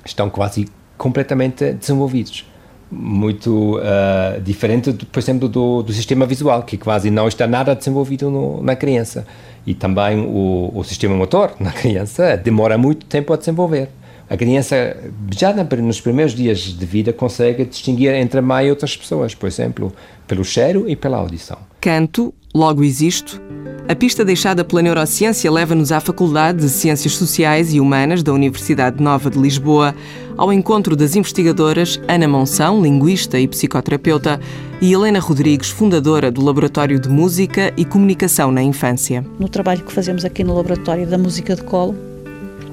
Estão 0.04 0.30
quase 0.30 0.68
completamente 0.98 1.72
desenvolvidos. 1.72 2.46
Muito 2.92 3.78
uh, 3.78 4.42
diferente, 4.42 4.92
por 4.92 5.20
exemplo, 5.20 5.48
do, 5.48 5.84
do, 5.84 5.94
sistema 5.94 6.26
visual, 6.26 6.64
que 6.64 6.78
quase 6.78 7.10
não 7.10 7.30
está 7.30 7.48
nada 7.48 7.74
desenvolvido 7.74 8.30
no, 8.30 8.62
na 8.62 8.76
criança. 8.76 9.26
E 9.66 9.74
também 9.74 10.20
o, 10.20 10.72
o 10.76 10.84
sistema 10.84 11.16
motor 11.16 11.54
na 11.62 11.72
criança 11.74 12.36
demora 12.36 12.78
muito 12.78 13.06
tempo 13.06 13.32
a 13.32 13.38
desenvolver. 13.38 13.88
A 14.30 14.36
criança, 14.36 14.98
já 15.36 15.54
nos 15.54 16.02
primeiros 16.02 16.34
dias 16.36 16.60
de 16.60 16.86
vida, 16.86 17.14
consegue 17.14 17.64
distinguir 17.66 18.14
entre 18.14 18.40
a 18.40 18.42
mãe 18.42 18.68
e 18.68 18.70
outras 18.70 18.96
pessoas, 18.96 19.34
por 19.34 19.48
exemplo, 19.48 19.94
pelo 20.28 20.44
cheiro 20.44 20.90
e 20.90 20.96
pela 20.96 21.18
audição. 21.18 21.58
Canto, 21.80 22.34
logo 22.54 22.84
existo. 22.84 23.42
A 23.88 23.96
pista 23.96 24.26
deixada 24.26 24.66
pela 24.66 24.82
neurociência 24.82 25.50
leva-nos 25.50 25.94
à 25.94 26.02
Faculdade 26.02 26.60
de 26.60 26.68
Ciências 26.68 27.14
Sociais 27.14 27.74
e 27.74 27.80
Humanas 27.80 28.22
da 28.22 28.34
Universidade 28.34 29.02
Nova 29.02 29.30
de 29.30 29.40
Lisboa, 29.40 29.96
ao 30.36 30.52
encontro 30.52 30.94
das 30.94 31.16
investigadoras 31.16 31.98
Ana 32.06 32.28
Monção, 32.28 32.82
linguista 32.82 33.40
e 33.40 33.48
psicoterapeuta, 33.48 34.42
e 34.82 34.92
Helena 34.92 35.20
Rodrigues, 35.20 35.70
fundadora 35.70 36.30
do 36.30 36.44
Laboratório 36.44 37.00
de 37.00 37.08
Música 37.08 37.74
e 37.78 37.86
Comunicação 37.86 38.52
na 38.52 38.62
Infância. 38.62 39.26
No 39.40 39.48
trabalho 39.48 39.86
que 39.86 39.94
fazemos 39.94 40.26
aqui 40.26 40.44
no 40.44 40.54
Laboratório 40.54 41.08
da 41.08 41.18
Música 41.18 41.56
de 41.56 41.64
Colo, 41.64 41.96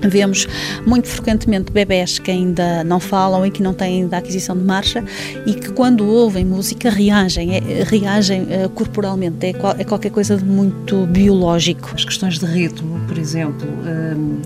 Vemos 0.08 0.46
muito 0.86 1.08
frequentemente 1.08 1.72
bebés 1.72 2.18
que 2.18 2.30
ainda 2.30 2.84
não 2.84 3.00
falam 3.00 3.44
e 3.46 3.50
que 3.50 3.62
não 3.62 3.72
têm 3.72 4.02
ainda 4.02 4.18
aquisição 4.18 4.56
de 4.56 4.64
marcha 4.64 5.04
e 5.46 5.54
que 5.54 5.70
quando 5.72 6.06
ouvem 6.06 6.44
música 6.44 6.90
reagem, 6.90 7.56
é, 7.56 7.84
reagem 7.84 8.42
uh, 8.42 8.68
corporalmente, 8.70 9.46
é, 9.46 9.52
qual, 9.52 9.74
é, 9.78 9.84
qualquer 9.84 10.10
coisa 10.10 10.36
de 10.36 10.44
muito 10.44 11.06
biológico. 11.06 11.90
As 11.94 12.04
questões 12.04 12.38
de 12.38 12.46
ritmo, 12.46 13.00
por 13.06 13.18
exemplo, 13.18 13.66
um, 13.66 14.40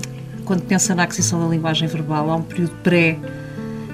quando 0.45 0.63
pensa 0.63 0.95
na 0.95 1.03
aquisição 1.03 1.41
da 1.41 1.49
linguagem 1.49 1.89
verbal, 1.89 2.31
há 2.31 2.37
um 2.37 2.43
período 2.43 2.73
pré 2.83 3.19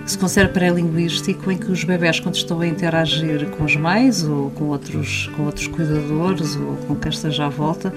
se 0.06 0.18
considera 0.18 0.48
pré-linguístico 0.48 1.50
em 1.50 1.56
que 1.56 1.70
os 1.70 1.82
bebés 1.82 2.20
quando 2.20 2.34
estão 2.34 2.60
a 2.60 2.66
interagir 2.66 3.48
com 3.50 3.64
os 3.64 3.74
mães 3.74 4.22
ou 4.22 4.50
com 4.50 4.64
outros, 4.64 5.30
com 5.36 5.44
outros 5.44 5.66
cuidadores 5.66 6.56
ou 6.56 6.76
com 6.86 6.94
quem 6.94 7.10
esteja 7.10 7.46
à 7.46 7.48
volta, 7.48 7.92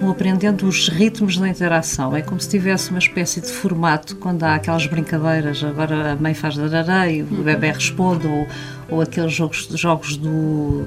vão 0.00 0.10
aprendendo 0.10 0.66
os 0.66 0.88
ritmos 0.88 1.38
da 1.38 1.48
interação. 1.48 2.16
É 2.16 2.22
como 2.22 2.40
se 2.40 2.48
tivesse 2.48 2.90
uma 2.90 2.98
espécie 2.98 3.40
de 3.40 3.48
formato 3.48 4.16
quando 4.16 4.42
há 4.42 4.56
aquelas 4.56 4.86
brincadeiras, 4.86 5.62
agora 5.62 6.12
a 6.12 6.16
mãe 6.16 6.34
faz 6.34 6.56
darará 6.56 7.08
e 7.08 7.22
o 7.22 7.26
bebê 7.26 7.70
responde, 7.70 8.26
ou, 8.26 8.46
ou 8.90 9.00
aqueles 9.00 9.32
jogos, 9.32 9.68
jogos 9.72 10.16
do 10.16 10.84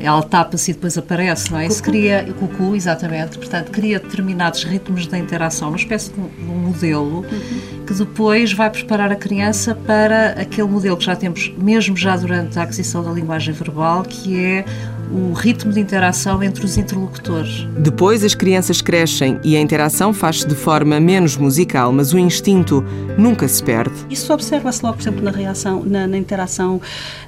ela 0.00 0.22
tapa-se 0.22 0.70
e 0.70 0.74
depois 0.74 0.96
aparece, 0.96 1.50
não 1.50 1.58
é? 1.58 1.66
Isso 1.66 1.82
cria, 1.82 2.26
o 2.28 2.34
cucu, 2.34 2.74
exatamente, 2.74 3.38
portanto, 3.38 3.70
cria 3.70 3.98
determinados 3.98 4.64
ritmos 4.64 5.06
da 5.06 5.18
interação, 5.18 5.68
uma 5.68 5.76
espécie 5.76 6.12
de 6.12 6.20
um 6.20 6.56
modelo 6.56 7.18
uhum. 7.20 7.84
que 7.86 7.94
depois 7.94 8.52
vai 8.52 8.70
preparar 8.70 9.12
a 9.12 9.16
criança 9.16 9.74
para 9.74 10.30
aquele 10.30 10.68
modelo 10.68 10.96
que 10.96 11.04
já 11.04 11.14
temos, 11.14 11.52
mesmo 11.58 11.96
já 11.96 12.16
durante 12.16 12.58
a 12.58 12.62
aquisição 12.62 13.04
da 13.04 13.10
linguagem 13.10 13.52
verbal, 13.52 14.02
que 14.02 14.42
é 14.42 14.64
o 15.10 15.32
ritmo 15.32 15.72
de 15.72 15.80
interação 15.80 16.42
entre 16.42 16.64
os 16.64 16.76
interlocutores. 16.76 17.66
Depois 17.78 18.24
as 18.24 18.34
crianças 18.34 18.80
crescem 18.80 19.40
e 19.42 19.56
a 19.56 19.60
interação 19.60 20.12
faz-se 20.12 20.46
de 20.46 20.54
forma 20.54 21.00
menos 21.00 21.36
musical, 21.36 21.92
mas 21.92 22.12
o 22.12 22.18
instinto 22.18 22.82
nunca 23.18 23.48
se 23.48 23.62
perde. 23.62 23.94
Isso 24.08 24.32
observa-se 24.32 24.82
logo, 24.84 24.96
por 24.96 25.02
exemplo, 25.02 25.22
na 25.22 25.30
reação, 25.30 25.82
na, 25.84 26.06
na 26.06 26.16
interação 26.16 26.80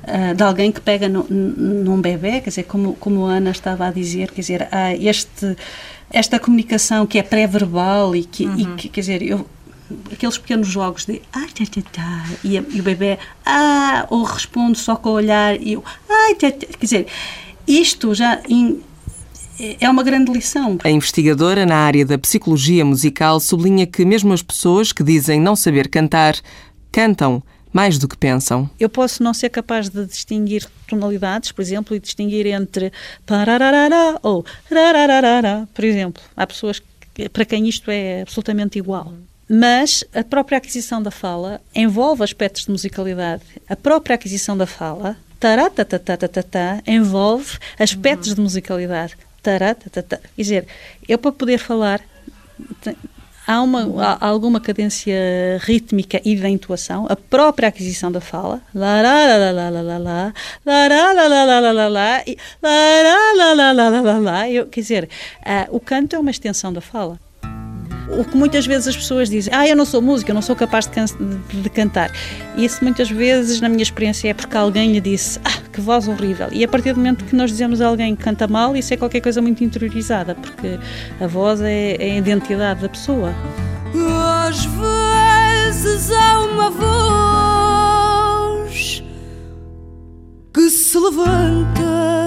uh, 0.05 0.35
de 0.35 0.43
alguém 0.43 0.71
que 0.71 0.81
pega 0.81 1.09
no, 1.09 1.27
num 1.29 2.01
bebê, 2.01 2.41
quer 2.41 2.51
dizer, 2.51 2.65
como, 2.65 2.95
como 2.95 3.27
a 3.27 3.35
Ana 3.35 3.51
estava 3.51 3.87
a 3.87 3.91
dizer, 3.91 4.31
quer 4.31 4.41
dizer, 4.41 4.63
uh, 4.63 4.97
este, 5.01 5.57
esta 6.11 6.39
comunicação 6.39 7.07
que 7.07 7.19
é 7.19 7.23
pré-verbal 7.23 8.15
e 8.15 8.25
que, 8.25 8.47
uhum. 8.47 8.59
e 8.59 8.67
que, 8.77 8.89
quer 8.89 9.01
dizer, 9.01 9.23
eu, 9.23 9.47
aqueles 10.13 10.39
pequenos 10.39 10.69
jogos 10.69 11.05
de 11.05 11.21
ah, 11.33 11.47
tá, 11.93 12.25
e, 12.45 12.57
e, 12.57 12.81
o 12.81 12.83
bebê 12.83 13.19
ah, 13.45 14.07
ou 14.11 14.23
responde 14.23 14.79
só 14.79 14.97
com 14.97 15.11
o 15.11 15.13
olhar 15.13 15.61
e 15.61 15.75
eu 15.75 15.85
ah, 16.09 16.35
tá, 16.39 16.51
quer 16.51 16.69
dizer, 16.81 17.07
isto 17.67 18.15
já 18.15 18.41
é 19.81 19.89
uma 19.89 20.03
grande 20.03 20.33
lição. 20.33 20.79
A 20.83 20.91
investigadora 20.91 21.65
na 21.65 21.77
área 21.77 22.05
da 22.05 22.19
psicologia 22.19 22.85
musical 22.85 23.39
sublinha 23.41 23.87
que 23.87 24.05
mesmo 24.05 24.33
as 24.33 24.43
pessoas 24.43 24.93
que 24.93 25.03
dizem 25.03 25.41
não 25.41 25.55
saber 25.55 25.89
cantar, 25.89 26.35
cantam 26.91 27.43
mais 27.73 27.99
do 27.99 28.07
que 28.07 28.17
pensam. 28.17 28.69
Eu 28.79 28.89
posso 28.89 29.23
não 29.23 29.33
ser 29.33 29.49
capaz 29.49 29.89
de 29.89 30.05
distinguir 30.05 30.69
tonalidades, 30.87 31.53
por 31.53 31.63
exemplo, 31.63 31.97
e 31.97 32.01
distinguir 32.01 32.47
entre 32.47 32.93
parararara 33.25 34.19
ou 34.23 34.45
rararara, 34.71 35.67
por 35.73 35.85
exemplo. 35.85 36.23
Há 36.37 36.47
pessoas 36.47 36.83
que, 37.15 37.29
para 37.29 37.45
quem 37.45 37.69
isto 37.69 37.91
é 37.91 38.23
absolutamente 38.23 38.79
igual. 38.79 39.15
Mas 39.49 40.05
a 40.15 40.23
própria 40.23 40.59
aquisição 40.59 41.03
da 41.03 41.11
fala 41.11 41.61
envolve 41.75 42.23
aspectos 42.23 42.65
de 42.65 42.71
musicalidade. 42.71 43.43
A 43.69 43.77
própria 43.77 44.15
aquisição 44.15 44.57
da 44.57 44.67
fala 44.67 45.17
taratatatata 45.43 46.83
envolve 46.87 47.59
aspectos 47.77 48.29
uhum. 48.29 48.35
de 48.37 48.41
musicalidade. 48.43 49.17
Taratatata. 49.43 50.21
Quer 50.37 50.43
dizer, 50.43 50.67
eu 51.09 51.19
para 51.19 51.33
poder 51.33 51.59
falar 51.59 52.01
há, 53.45 53.61
uma, 53.61 54.15
há 54.21 54.25
alguma 54.25 54.61
cadência 54.61 55.13
rítmica 55.63 56.21
e 56.25 56.37
da 56.37 56.49
intuação, 56.49 57.07
a 57.09 57.17
própria 57.17 57.69
aquisição 57.69 58.13
da 58.13 58.21
fala, 58.21 58.61
quer 64.71 64.81
dizer, 64.81 65.09
o 65.71 65.81
canto 65.81 66.15
é 66.15 66.19
uma 66.21 66.31
extensão 66.31 66.73
da 66.73 66.81
fala 66.81 67.19
o 68.19 68.25
que 68.25 68.37
muitas 68.37 68.67
vezes 68.67 68.89
as 68.89 68.97
pessoas 68.97 69.29
dizem, 69.31 69.53
ah, 69.55 69.67
eu 69.67 69.77
não 69.77 69.85
sou 69.85 70.01
música, 70.03 70.31
eu 70.31 70.35
não 70.35 70.43
sou 70.43 70.55
capaz 70.55 70.87
de, 70.87 70.93
can 70.93 71.05
de, 71.07 71.71
cantar. 71.71 72.11
Isso 72.57 72.83
muitas 72.83 73.11
vezes, 73.11 73.61
na 73.61 73.69
minha 73.69 73.83
experiência, 73.83 74.29
é 74.29 74.35
porque 74.35 74.57
alguém 74.57 74.93
lhe 74.93 75.01
disse, 75.01 75.41
ah, 75.45 75.59
que 75.73 75.81
voz 75.81 76.07
horrível. 76.09 76.49
E 76.53 76.63
a 76.63 76.69
partir 76.69 76.93
do 76.93 76.99
momento 76.99 77.25
que 77.25 77.35
nós 77.35 77.51
dizemos 77.51 77.81
a 77.81 77.87
alguém 77.87 78.15
que 78.15 78.23
canta 78.23 78.47
mal, 78.47 78.77
isso 78.77 78.93
é 78.93 78.97
qualquer 78.97 79.21
coisa 79.21 79.41
muito 79.41 79.65
interiorizada, 79.65 80.35
porque 80.35 80.79
a 81.21 81.27
voz 81.27 81.61
é, 81.61 81.97
é 81.99 82.13
a 82.13 82.17
identidade 82.17 82.83
da 82.83 82.89
pessoa. 82.89 83.35
Às 84.49 84.65
vezes 84.65 86.11
há 86.11 86.41
uma 86.41 86.71
voz 86.71 86.83
que 90.53 90.69
se 90.71 90.99
levanta 90.99 92.27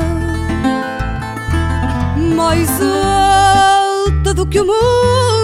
mais 2.36 2.70
alta 2.82 4.34
do 4.34 4.46
que 4.48 4.60
o 4.60 4.66
mundo 4.66 5.35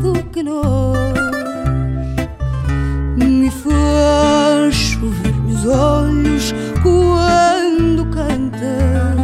do 0.00 0.12
que 0.30 0.42
nós 0.42 1.14
me 3.16 3.50
faz 3.50 4.74
chover 4.74 5.34
meus 5.44 5.66
olhos 5.66 6.54
quando 6.82 8.06
canta 8.06 9.14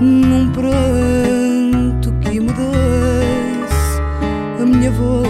num 0.00 0.50
pranto 0.52 2.12
que 2.20 2.40
me 2.40 2.52
desce 2.52 4.00
a 4.60 4.66
minha 4.66 4.90
voz. 4.90 5.24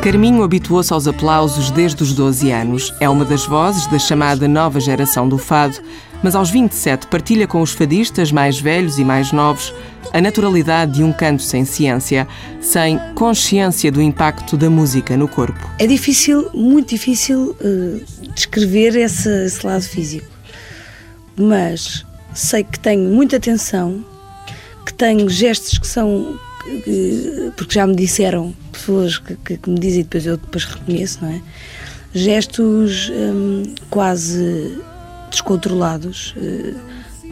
Carminho 0.00 0.42
habituou-se 0.42 0.92
aos 0.92 1.06
aplausos 1.06 1.70
desde 1.70 2.02
os 2.02 2.14
12 2.14 2.50
anos. 2.50 2.94
É 3.00 3.08
uma 3.08 3.24
das 3.24 3.44
vozes 3.44 3.86
da 3.86 3.98
chamada 3.98 4.48
nova 4.48 4.80
geração 4.80 5.28
do 5.28 5.36
fado, 5.36 5.76
mas 6.22 6.34
aos 6.34 6.50
27 6.50 7.06
partilha 7.06 7.46
com 7.46 7.60
os 7.60 7.72
fadistas 7.72 8.32
mais 8.32 8.58
velhos 8.58 8.98
e 8.98 9.04
mais 9.04 9.30
novos 9.30 9.74
a 10.12 10.20
naturalidade 10.20 10.92
de 10.92 11.04
um 11.04 11.12
canto 11.12 11.42
sem 11.42 11.64
ciência, 11.64 12.26
sem 12.60 12.98
consciência 13.14 13.90
do 13.90 14.02
impacto 14.02 14.56
da 14.56 14.68
música 14.68 15.16
no 15.16 15.28
corpo. 15.28 15.70
É 15.78 15.86
difícil, 15.86 16.50
muito 16.52 16.90
difícil, 16.90 17.56
uh, 17.60 18.30
descrever 18.34 18.96
esse, 18.96 19.28
esse 19.46 19.64
lado 19.64 19.82
físico, 19.82 20.26
mas 21.36 22.04
sei 22.34 22.64
que 22.64 22.78
tenho 22.78 23.08
muita 23.10 23.36
atenção, 23.36 24.04
que 24.84 24.92
tenho 24.94 25.28
gestos 25.28 25.78
que 25.78 25.86
são 25.86 26.38
porque 27.56 27.74
já 27.74 27.86
me 27.86 27.96
disseram 27.96 28.54
pessoas 28.70 29.18
que, 29.18 29.34
que, 29.36 29.56
que, 29.56 29.70
me 29.70 29.78
dizem 29.78 30.00
e 30.00 30.02
depois 30.04 30.26
eu 30.26 30.36
depois 30.36 30.64
reconheço, 30.64 31.18
não 31.22 31.30
é? 31.30 31.40
Gestos 32.12 33.10
hum, 33.10 33.62
quase 33.88 34.78
descontrolados. 35.30 36.34
Uh, 36.36 36.74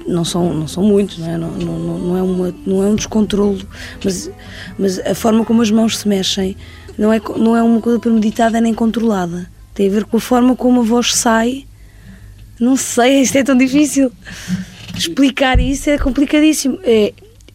não 0.09 0.25
são, 0.25 0.53
não 0.53 0.67
são 0.67 0.83
muitos, 0.83 1.19
não 1.19 1.29
é? 1.29 1.37
Não, 1.37 1.51
não, 1.51 1.99
não, 1.99 2.17
é 2.17 2.23
uma, 2.23 2.55
não 2.67 2.83
é 2.83 2.87
um 2.87 2.95
descontrolo, 2.95 3.61
mas, 4.03 4.31
mas 4.79 4.99
a 4.99 5.15
forma 5.15 5.45
como 5.45 5.63
as 5.63 5.71
mãos 5.71 5.99
se 5.99 6.09
mexem 6.09 6.57
não 6.97 7.13
é, 7.13 7.21
não 7.37 7.57
é 7.57 7.63
uma 7.63 7.81
coisa 7.81 8.01
premeditada 8.01 8.61
nem 8.61 8.75
controlada. 8.75 9.49
Tem 9.75 9.87
a 9.87 9.91
ver 9.91 10.05
com 10.05 10.17
a 10.17 10.21
forma 10.21 10.57
como 10.57 10.81
a 10.81 10.85
voz 10.85 11.15
sai. 11.15 11.65
Não 12.59 12.77
sei, 12.77 13.21
isto 13.23 13.37
é 13.37 13.45
tão 13.45 13.57
difícil. 13.57 14.11
Explicar 14.97 15.61
isso 15.61 15.89
é 15.89 15.99
complicadíssimo. 15.99 16.81
É, 16.83 17.13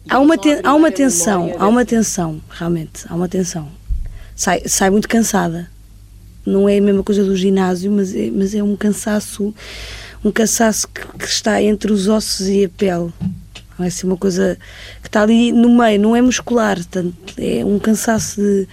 há, 0.08 0.18
uma 0.18 0.38
ten, 0.38 0.60
há 0.62 0.74
uma 0.74 0.90
tensão, 0.90 1.54
há 1.58 1.68
uma 1.68 1.84
tensão, 1.84 2.40
realmente, 2.48 3.04
há 3.08 3.14
uma 3.14 3.28
tensão. 3.28 3.68
Sai, 4.34 4.62
sai 4.66 4.88
muito 4.88 5.08
cansada. 5.08 5.68
Não 6.46 6.68
é 6.68 6.78
a 6.78 6.80
mesma 6.80 7.02
coisa 7.02 7.24
do 7.24 7.36
ginásio, 7.36 7.90
mas 7.92 8.14
é, 8.14 8.30
mas 8.30 8.54
é 8.54 8.62
um 8.62 8.76
cansaço 8.76 9.54
um 10.24 10.30
cansaço 10.32 10.88
que, 10.88 11.06
que, 11.18 11.26
está 11.26 11.62
entre 11.62 11.92
os 11.92 12.08
ossos 12.08 12.48
e 12.48 12.64
a 12.64 12.68
pele. 12.68 13.12
Não 13.78 13.84
é 13.84 13.88
assim 13.88 14.06
uma 14.06 14.16
coisa 14.16 14.56
que 15.02 15.08
está 15.08 15.22
ali 15.22 15.52
no 15.52 15.76
meio, 15.76 16.00
não 16.00 16.16
é 16.16 16.22
muscular, 16.22 16.82
tanto, 16.84 17.34
é 17.38 17.64
um 17.64 17.78
cansaço 17.78 18.40
de. 18.40 18.68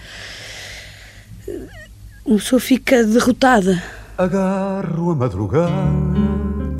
Uma 2.24 2.38
pessoa 2.38 2.60
fica 2.60 3.04
derrotada. 3.04 3.82
Agarro 4.16 5.10
a 5.10 5.14
madrugada 5.16 5.72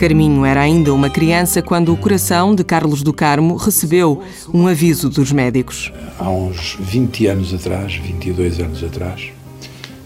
Carminho 0.02 0.44
era 0.44 0.60
ainda 0.60 0.92
uma 0.92 1.08
criança 1.08 1.62
quando 1.62 1.92
o 1.92 1.96
coração 1.96 2.56
de 2.56 2.64
Carlos 2.64 3.04
do 3.04 3.12
Carmo 3.12 3.54
recebeu 3.54 4.20
um 4.52 4.66
aviso 4.66 5.08
dos 5.08 5.30
médicos. 5.30 5.92
Há 6.18 6.28
uns 6.28 6.76
20 6.80 7.28
anos 7.28 7.54
atrás, 7.54 7.94
22 7.94 8.58
anos 8.58 8.82
atrás, 8.82 9.30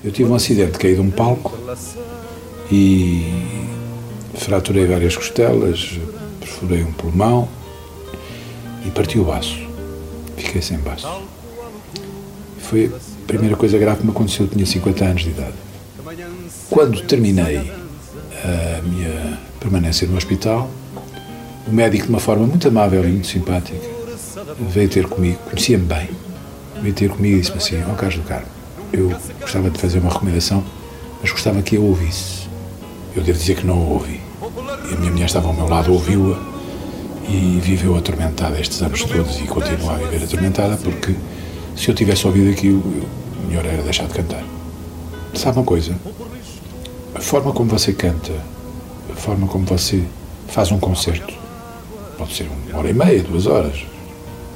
eu 0.04 0.12
tive 0.12 0.30
um 0.30 0.34
acidente, 0.34 0.78
caí 0.78 0.94
de 0.94 1.00
um 1.00 1.10
palco 1.10 1.58
e 2.70 3.24
fraturei 4.36 4.86
várias 4.86 5.16
costelas, 5.16 5.98
perfurei 6.40 6.82
um 6.82 6.92
pulmão 6.92 7.48
e 8.84 8.90
parti 8.90 9.18
o 9.18 9.24
baço. 9.24 9.58
Fiquei 10.36 10.62
sem 10.62 10.78
baço. 10.78 11.08
Foi 12.58 12.86
a 12.86 13.26
primeira 13.26 13.56
coisa 13.56 13.78
grave 13.78 14.00
que 14.00 14.04
me 14.04 14.10
aconteceu, 14.10 14.46
eu 14.46 14.50
tinha 14.50 14.66
50 14.66 15.04
anos 15.04 15.22
de 15.22 15.30
idade. 15.30 15.54
Quando 16.68 17.00
terminei 17.02 17.58
a 18.44 18.82
minha 18.82 19.38
permanência 19.60 20.06
no 20.06 20.16
hospital, 20.16 20.68
o 21.66 21.72
médico, 21.72 22.04
de 22.04 22.10
uma 22.10 22.20
forma 22.20 22.46
muito 22.46 22.68
amável 22.68 23.04
e 23.04 23.08
muito 23.08 23.26
simpática, 23.26 23.78
veio 24.58 24.88
ter 24.88 25.06
comigo, 25.06 25.38
conhecia-me 25.50 25.84
bem, 25.84 26.10
veio 26.80 26.94
ter 26.94 27.08
comigo 27.08 27.36
e 27.36 27.40
disse-me 27.40 27.58
assim: 27.58 27.82
Ó 27.88 27.92
oh, 27.92 27.94
Carlos 27.94 28.18
do 28.18 28.22
Carmo, 28.22 28.46
eu 28.92 29.12
gostava 29.40 29.70
de 29.70 29.78
fazer 29.78 29.98
uma 29.98 30.12
recomendação, 30.12 30.64
mas 31.20 31.30
gostava 31.30 31.60
que 31.62 31.76
eu 31.76 31.84
ouvisse. 31.84 32.46
Eu 33.14 33.22
devo 33.22 33.38
dizer 33.38 33.56
que 33.56 33.66
não 33.66 33.74
a 33.74 33.86
ouvi. 33.86 34.25
E 34.90 34.94
a 34.94 34.96
minha 34.96 35.10
mulher 35.10 35.26
estava 35.26 35.48
ao 35.48 35.54
meu 35.54 35.68
lado, 35.68 35.92
ouviu-a 35.92 36.56
e 37.28 37.58
viveu 37.60 37.96
atormentada 37.96 38.60
estes 38.60 38.80
anos 38.82 39.02
todos 39.02 39.40
e 39.40 39.44
continua 39.44 39.94
a 39.94 39.96
viver 39.96 40.24
atormentada 40.24 40.76
porque 40.76 41.14
se 41.76 41.88
eu 41.88 41.94
tivesse 41.94 42.26
ouvido 42.26 42.50
aquilo, 42.50 42.78
o 42.78 43.48
melhor 43.48 43.64
era 43.66 43.82
deixar 43.82 44.06
de 44.06 44.14
cantar. 44.14 44.44
Sabe 45.34 45.58
uma 45.58 45.64
coisa? 45.64 45.94
A 47.14 47.20
forma 47.20 47.52
como 47.52 47.68
você 47.68 47.92
canta, 47.92 48.32
a 49.10 49.16
forma 49.16 49.46
como 49.46 49.64
você 49.66 50.04
faz 50.48 50.70
um 50.70 50.78
concerto, 50.78 51.34
pode 52.16 52.34
ser 52.34 52.48
uma 52.70 52.78
hora 52.78 52.90
e 52.90 52.94
meia, 52.94 53.22
duas 53.22 53.46
horas, 53.46 53.84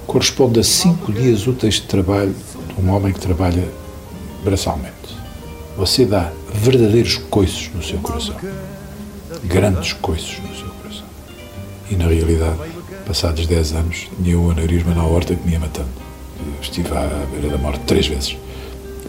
corresponde 0.07 0.61
a 0.61 0.65
cinco 0.65 1.13
dias 1.13 1.47
úteis 1.47 1.75
de 1.75 1.83
trabalho 1.83 2.35
de 2.35 2.85
um 2.85 2.91
homem 2.95 3.13
que 3.13 3.21
trabalha 3.21 3.69
braçalmente. 4.45 4.95
Você 5.77 6.05
dá 6.05 6.33
verdadeiros 6.55 7.17
coices 7.31 7.71
no 7.75 7.83
seu 7.83 7.99
coração. 7.99 8.37
Grandes 9.45 9.93
coices 9.95 10.39
no 10.41 10.55
seu 10.55 10.69
coração. 10.69 11.05
E 11.91 11.97
na 11.97 12.07
realidade, 12.07 12.59
passados 13.07 13.47
10 13.47 13.73
anos, 13.73 14.09
tinha 14.23 14.39
um 14.39 14.51
aneurisma 14.51 14.95
na 14.95 15.05
horta 15.05 15.35
que 15.35 15.47
me 15.47 15.53
ia 15.53 15.61
matando. 15.61 15.89
Estive 16.61 16.89
à 16.97 17.27
beira 17.31 17.49
da 17.51 17.59
morte 17.59 17.81
três 17.87 18.07
vezes. 18.07 18.37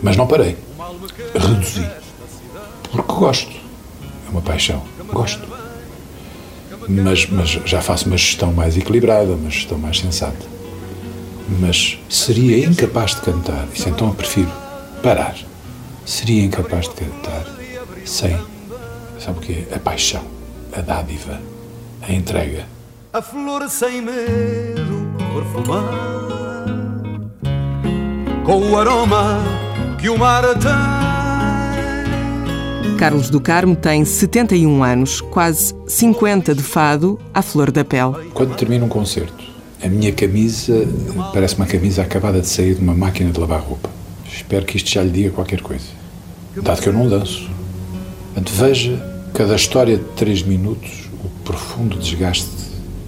Mas 0.01 0.15
não 0.17 0.27
parei. 0.27 0.57
Reduzi. 1.33 1.87
Porque 2.91 3.13
gosto. 3.13 3.51
É 4.27 4.29
uma 4.29 4.41
paixão. 4.41 4.83
Gosto. 5.11 5.47
Mas, 6.87 7.27
mas 7.27 7.49
já 7.49 7.81
faço 7.81 8.07
uma 8.07 8.17
gestão 8.17 8.51
mais 8.51 8.75
equilibrada, 8.75 9.33
uma 9.33 9.49
gestão 9.49 9.77
mais 9.77 9.99
sensata. 9.99 10.45
Mas 11.59 11.99
seria 12.09 12.65
incapaz 12.65 13.15
de 13.15 13.21
cantar, 13.21 13.67
isso 13.73 13.87
então 13.89 14.07
eu 14.07 14.13
prefiro 14.13 14.51
parar. 15.03 15.35
Seria 16.05 16.43
incapaz 16.43 16.87
de 16.87 16.95
cantar 16.95 17.45
sem, 18.05 18.37
sabe 19.21 19.37
o 19.37 19.41
quê? 19.41 19.65
A 19.73 19.79
paixão, 19.79 20.23
a 20.75 20.81
dádiva, 20.81 21.39
a 22.01 22.11
entrega. 22.11 22.65
A 23.13 23.21
flor 23.21 23.69
sem 23.69 24.01
medo 24.01 25.11
perfumar 25.33 26.11
com 28.43 28.71
o 28.71 28.77
aroma 28.77 29.37
que 29.99 30.09
o 30.09 30.17
mar 30.17 30.43
tem. 30.55 30.71
Carlos 32.97 33.29
do 33.29 33.39
Carmo 33.39 33.75
tem 33.75 34.03
71 34.03 34.83
anos, 34.83 35.21
quase 35.21 35.75
50 35.87 36.55
de 36.55 36.63
fado 36.63 37.19
à 37.33 37.41
flor 37.41 37.71
da 37.71 37.85
pele. 37.85 38.29
Quando 38.33 38.55
termino 38.55 38.85
um 38.85 38.89
concerto, 38.89 39.43
a 39.83 39.87
minha 39.87 40.11
camisa 40.11 40.87
parece 41.33 41.55
uma 41.55 41.65
camisa 41.65 42.01
acabada 42.01 42.41
de 42.41 42.47
sair 42.47 42.75
de 42.75 42.81
uma 42.81 42.93
máquina 42.93 43.31
de 43.31 43.39
lavar 43.39 43.61
roupa. 43.61 43.89
Espero 44.25 44.65
que 44.65 44.77
isto 44.77 44.89
já 44.89 45.03
lhe 45.03 45.09
diga 45.09 45.31
qualquer 45.31 45.61
coisa. 45.61 45.85
Dado 46.61 46.81
que 46.81 46.89
eu 46.89 46.93
não 46.93 47.07
danço. 47.07 47.49
Portanto, 48.33 48.51
veja 48.53 49.10
cada 49.33 49.55
história 49.55 49.97
de 49.97 50.03
três 50.15 50.43
minutos 50.43 51.09
o 51.23 51.29
profundo 51.43 51.97
desgaste 51.97 52.49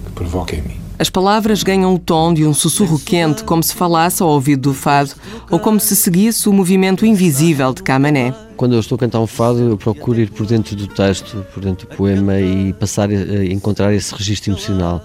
que 0.06 0.12
provoca 0.12 0.56
em 0.56 0.62
mim. 0.62 0.76
As 0.98 1.10
palavras 1.10 1.62
ganham 1.62 1.92
o 1.92 1.98
tom 1.98 2.32
de 2.32 2.44
um 2.44 2.54
sussurro 2.54 2.98
quente, 2.98 3.42
como 3.42 3.62
se 3.62 3.74
falasse 3.74 4.22
ao 4.22 4.28
ouvido 4.28 4.70
do 4.70 4.74
fado, 4.74 5.12
ou 5.50 5.58
como 5.58 5.80
se 5.80 5.96
seguisse 5.96 6.48
o 6.48 6.52
movimento 6.52 7.04
invisível 7.04 7.74
de 7.74 7.82
Camané. 7.82 8.32
Quando 8.56 8.74
eu 8.74 8.80
estou 8.80 8.94
a 8.94 8.98
cantar 9.00 9.20
um 9.20 9.26
fado, 9.26 9.58
eu 9.58 9.76
procuro 9.76 10.20
ir 10.20 10.30
por 10.30 10.46
dentro 10.46 10.76
do 10.76 10.86
texto, 10.86 11.44
por 11.52 11.64
dentro 11.64 11.88
do 11.88 11.96
poema 11.96 12.38
e 12.40 12.72
passar 12.74 13.10
a 13.10 13.44
encontrar 13.44 13.92
esse 13.92 14.14
registro 14.14 14.52
emocional. 14.52 15.04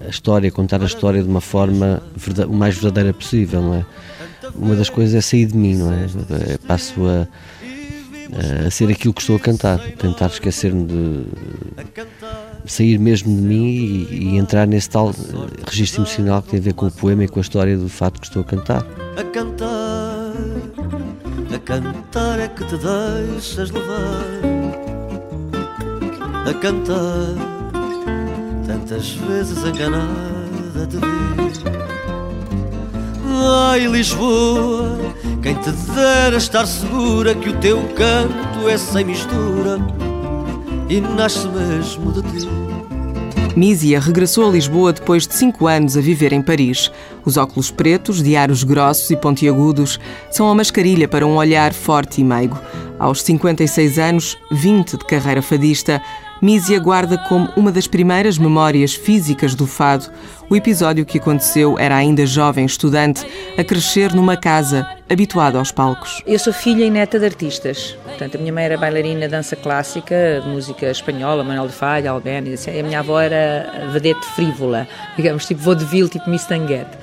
A 0.00 0.08
história, 0.08 0.50
contar 0.52 0.80
a 0.82 0.86
história 0.86 1.20
de 1.20 1.28
uma 1.28 1.40
forma 1.40 2.00
o 2.48 2.52
mais 2.52 2.76
verdadeira 2.76 3.12
possível, 3.12 3.60
não 3.60 3.74
é? 3.74 3.84
Uma 4.54 4.76
das 4.76 4.88
coisas 4.88 5.16
é 5.16 5.20
sair 5.20 5.46
de 5.46 5.56
mim, 5.56 5.74
não 5.74 5.92
é? 5.92 6.06
Passo 6.66 6.94
a, 7.06 7.26
a 8.66 8.70
ser 8.70 8.90
aquilo 8.90 9.14
que 9.14 9.20
estou 9.20 9.36
a 9.36 9.40
cantar, 9.40 9.78
tentar 9.92 10.26
esquecer-me 10.26 10.84
de 10.84 11.26
sair 12.66 12.98
mesmo 12.98 13.34
de 13.34 13.42
mim 13.42 13.66
e, 13.66 14.34
e, 14.34 14.36
entrar 14.36 14.66
nesse 14.66 14.90
tal 14.90 15.14
registro 15.66 16.02
emocional 16.02 16.42
que 16.42 16.50
tem 16.50 16.60
a 16.60 16.62
ver 16.62 16.74
com 16.74 16.86
o 16.86 16.90
poema 16.90 17.24
e 17.24 17.28
com 17.28 17.38
a 17.38 17.42
história 17.42 17.76
do 17.76 17.88
fato 17.88 18.20
que 18.20 18.26
estou 18.26 18.42
a 18.42 18.44
cantar. 18.44 18.86
A 19.16 19.24
cantar, 19.24 20.32
a 21.54 21.58
cantar 21.58 22.40
é 22.40 22.48
que 22.48 22.64
te 22.64 22.76
deixas 22.76 23.70
levar. 23.70 24.24
A 26.48 26.54
cantar, 26.54 27.34
tantas 28.66 29.12
vezes 29.12 29.64
enganada 29.64 30.86
de 30.86 30.98
ver. 30.98 31.77
Ai, 33.40 33.86
Lisboa, 33.86 34.98
quem 35.40 35.54
te 35.54 35.70
dera 35.70 36.36
estar 36.36 36.66
segura 36.66 37.36
que 37.36 37.48
o 37.50 37.56
teu 37.60 37.80
canto 37.94 38.68
é 38.68 38.76
sem 38.76 39.04
mistura 39.04 39.78
e 40.88 41.00
nasce 41.00 41.46
mesmo 41.46 42.10
de 42.10 42.22
ti. 42.22 42.48
Mísia 43.56 44.00
regressou 44.00 44.48
a 44.48 44.52
Lisboa 44.52 44.92
depois 44.92 45.26
de 45.26 45.34
cinco 45.34 45.68
anos 45.68 45.96
a 45.96 46.00
viver 46.00 46.32
em 46.32 46.42
Paris. 46.42 46.90
Os 47.24 47.36
óculos 47.36 47.70
pretos, 47.70 48.20
de 48.22 48.36
aros 48.36 48.64
grossos 48.64 49.08
e 49.10 49.16
pontiagudos, 49.16 50.00
são 50.32 50.50
a 50.50 50.54
mascarilha 50.54 51.06
para 51.06 51.26
um 51.26 51.36
olhar 51.36 51.72
forte 51.72 52.20
e 52.20 52.24
meigo. 52.24 52.58
Aos 52.98 53.22
56 53.22 53.98
anos, 54.00 54.36
20 54.50 54.98
de 54.98 55.04
carreira 55.04 55.42
fadista, 55.42 56.02
Mísia 56.40 56.78
guarda 56.78 57.18
como 57.18 57.48
uma 57.56 57.72
das 57.72 57.86
primeiras 57.86 58.38
memórias 58.38 58.94
físicas 58.94 59.54
do 59.54 59.66
fado 59.66 60.10
o 60.50 60.56
episódio 60.56 61.04
que 61.04 61.18
aconteceu 61.18 61.78
era 61.78 61.94
ainda 61.94 62.24
jovem 62.24 62.64
estudante, 62.64 63.26
a 63.58 63.62
crescer 63.62 64.14
numa 64.14 64.34
casa 64.34 64.88
habituada 65.06 65.58
aos 65.58 65.70
palcos. 65.70 66.22
Eu 66.26 66.38
sou 66.38 66.54
filha 66.54 66.86
e 66.86 66.90
neta 66.90 67.18
de 67.18 67.26
artistas. 67.26 67.94
Portanto, 68.02 68.36
a 68.36 68.40
minha 68.40 68.52
mãe 68.52 68.64
era 68.64 68.78
bailarina 68.78 69.26
de 69.26 69.28
dança 69.28 69.54
clássica, 69.54 70.40
de 70.42 70.48
música 70.48 70.90
espanhola, 70.90 71.44
Manuel 71.44 71.66
de 71.66 71.74
Falha, 71.74 72.10
Albéniz, 72.10 72.62
assim. 72.62 72.80
a 72.80 72.82
minha 72.82 73.00
avó 73.00 73.20
era 73.20 73.90
vedete 73.92 74.24
frívola, 74.28 74.88
digamos, 75.18 75.44
tipo 75.44 75.60
vaudeville, 75.60 76.08
tipo 76.08 76.30
Miss 76.30 76.46
Tanguette. 76.46 76.96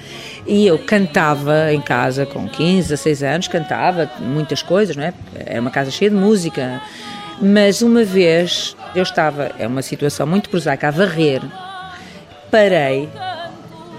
E 0.48 0.66
eu 0.66 0.80
cantava 0.80 1.72
em 1.72 1.82
casa 1.82 2.26
com 2.26 2.50
15, 2.50 2.90
16 2.90 3.22
anos, 3.22 3.48
cantava 3.48 4.10
muitas 4.20 4.64
coisas, 4.64 4.96
não 4.96 5.04
é? 5.04 5.14
Era 5.36 5.62
uma 5.62 5.72
casa 5.72 5.92
cheia 5.92 6.10
de 6.10 6.18
música. 6.18 6.82
Mas 7.42 7.82
uma 7.82 8.04
vez 8.04 8.76
eu 8.96 9.04
estava, 9.04 9.52
é 9.60 9.68
uma 9.68 9.82
situação 9.82 10.26
muito 10.26 10.50
prosaica, 10.50 10.88
a 10.88 10.92
varrer, 10.92 11.42
parei, 12.50 13.10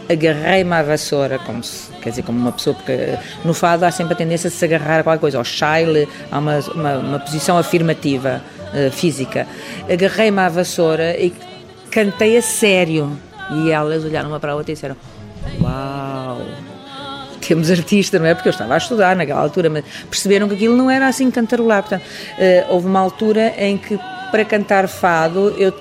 agarrei-me 0.08 0.72
à 0.72 0.82
vassoura, 0.82 1.38
como 1.38 1.62
se, 1.62 1.92
quer 2.00 2.10
dizer, 2.10 2.22
como 2.22 2.38
uma 2.38 2.52
pessoa, 2.52 2.74
porque 2.74 3.18
no 3.44 3.52
fado 3.52 3.84
há 3.84 3.90
sempre 3.90 4.14
a 4.14 4.16
tendência 4.16 4.48
de 4.48 4.56
se 4.56 4.64
agarrar 4.64 5.00
a 5.00 5.02
qualquer 5.02 5.20
coisa, 5.20 5.38
ao 5.38 5.44
chile, 5.44 6.08
há 6.30 6.38
uma, 6.38 6.58
uma, 6.74 6.98
uma 6.98 7.18
posição 7.18 7.58
afirmativa 7.58 8.40
uh, 8.72 8.90
física. 8.90 9.46
Agarrei-me 9.90 10.40
à 10.40 10.48
vassoura 10.48 11.18
e 11.18 11.32
cantei 11.90 12.36
a 12.36 12.42
sério. 12.42 13.18
E 13.50 13.70
elas 13.70 14.04
olharam 14.04 14.28
uma 14.28 14.40
para 14.40 14.52
a 14.52 14.54
outra 14.56 14.72
e 14.72 14.74
disseram: 14.74 14.96
Uau! 15.60 16.40
Temos 17.48 17.70
artista, 17.70 18.18
não 18.18 18.26
é? 18.26 18.34
Porque 18.34 18.48
eu 18.48 18.52
estava 18.52 18.74
a 18.74 18.78
estudar 18.78 19.16
naquela 19.16 19.40
altura, 19.40 19.70
mas 19.70 19.84
perceberam 20.08 20.48
que 20.48 20.54
aquilo 20.54 20.76
não 20.76 20.90
era 20.90 21.06
assim 21.06 21.30
cantarolar. 21.30 21.82
Portanto, 21.82 22.02
uh, 22.02 22.72
houve 22.72 22.86
uma 22.86 23.00
altura 23.00 23.54
em 23.58 23.76
que 23.78 23.98
para 24.30 24.44
cantar 24.44 24.88
fado, 24.88 25.54
eu 25.56 25.72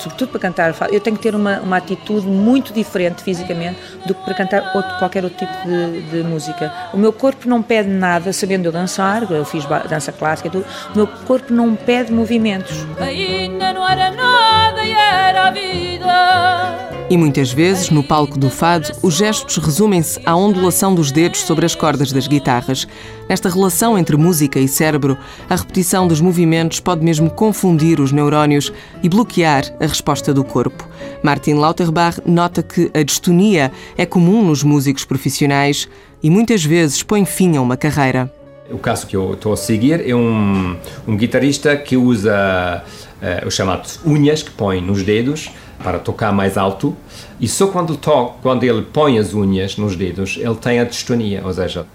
sobretudo 0.00 0.30
para 0.30 0.40
cantar 0.40 0.74
fado, 0.74 0.92
eu 0.92 1.00
tenho 1.00 1.16
que 1.16 1.22
ter 1.22 1.34
uma, 1.34 1.60
uma 1.60 1.76
atitude 1.76 2.26
muito 2.26 2.72
diferente 2.72 3.22
fisicamente 3.22 3.78
do 4.06 4.14
que 4.14 4.22
para 4.24 4.34
cantar 4.34 4.72
outro, 4.74 4.98
qualquer 4.98 5.24
outro 5.24 5.38
tipo 5.38 5.52
de, 5.66 6.02
de, 6.02 6.22
música. 6.22 6.72
O 6.92 6.96
meu 6.96 7.12
corpo 7.12 7.48
não 7.48 7.62
pede 7.62 7.88
nada, 7.88 8.32
sabendo 8.32 8.66
eu 8.66 8.72
dançar, 8.72 9.30
eu 9.30 9.44
fiz 9.44 9.64
dança 9.88 10.12
clássica 10.12 10.48
e 10.48 10.50
tudo, 10.50 10.66
o 10.94 10.96
meu 10.96 11.06
corpo 11.06 11.52
não 11.52 11.74
pede 11.74 12.12
movimentos. 12.12 12.86
Ainda 12.98 13.72
não 13.72 13.88
era 13.88 14.10
nada 14.10 14.84
e 14.84 14.92
era 14.92 15.48
a 15.48 15.50
vida 15.50 16.76
E 17.08 17.16
muitas 17.16 17.52
vezes, 17.52 17.90
no 17.90 18.02
palco 18.02 18.38
do 18.38 18.50
fado, 18.50 18.90
os 19.02 19.14
gestos 19.14 19.56
resumem-se 19.58 20.20
à 20.24 20.34
ondulação 20.36 20.94
dos 20.94 21.12
dedos 21.12 21.40
sobre 21.40 21.64
as 21.64 21.74
cordas 21.74 22.12
das 22.12 22.26
guitarras. 22.26 22.86
Nesta 23.28 23.48
relação 23.48 23.98
entre 23.98 24.16
música 24.16 24.58
e 24.58 24.68
cérebro, 24.68 25.18
a 25.48 25.56
repetição 25.56 26.06
dos 26.06 26.20
movimentos 26.20 26.80
pode 26.80 27.04
mesmo 27.04 27.30
confundir 27.30 28.00
os 28.00 28.12
neurónios 28.12 28.72
e 29.02 29.08
bloquear 29.08 29.64
a 29.80 29.85
resposta 29.86 30.32
do 30.32 30.44
corpo. 30.44 30.88
Martin 31.22 31.54
Lauterbach 31.54 32.20
nota 32.26 32.62
que 32.62 32.90
a 32.94 33.02
distonia 33.02 33.72
é 33.96 34.06
comum 34.06 34.44
nos 34.44 34.62
músicos 34.62 35.04
profissionais 35.04 35.88
e 36.22 36.30
muitas 36.30 36.64
vezes 36.64 37.02
põe 37.02 37.24
fim 37.24 37.56
a 37.56 37.60
uma 37.60 37.76
carreira. 37.76 38.32
O 38.70 38.78
caso 38.78 39.06
que 39.06 39.16
eu 39.16 39.34
estou 39.34 39.52
a 39.52 39.56
seguir 39.56 40.08
é 40.08 40.14
um, 40.14 40.76
um 41.06 41.16
guitarrista 41.16 41.76
que 41.76 41.96
usa 41.96 42.82
uh, 43.22 43.46
os 43.46 43.54
chamados 43.54 44.00
unhas 44.04 44.42
que 44.42 44.50
põe 44.50 44.80
nos 44.80 45.02
dedos 45.02 45.50
para 45.82 45.98
tocar 45.98 46.32
mais 46.32 46.56
alto 46.56 46.96
e 47.38 47.46
só 47.46 47.68
quando, 47.68 47.96
to 47.96 48.32
quando 48.42 48.64
ele 48.64 48.82
põe 48.82 49.18
as 49.18 49.34
unhas 49.34 49.76
nos 49.76 49.94
dedos 49.94 50.36
ele 50.40 50.56
tem 50.56 50.80
a 50.80 50.84
distonia, 50.84 51.42
ou 51.44 51.52
seja, 51.52 51.86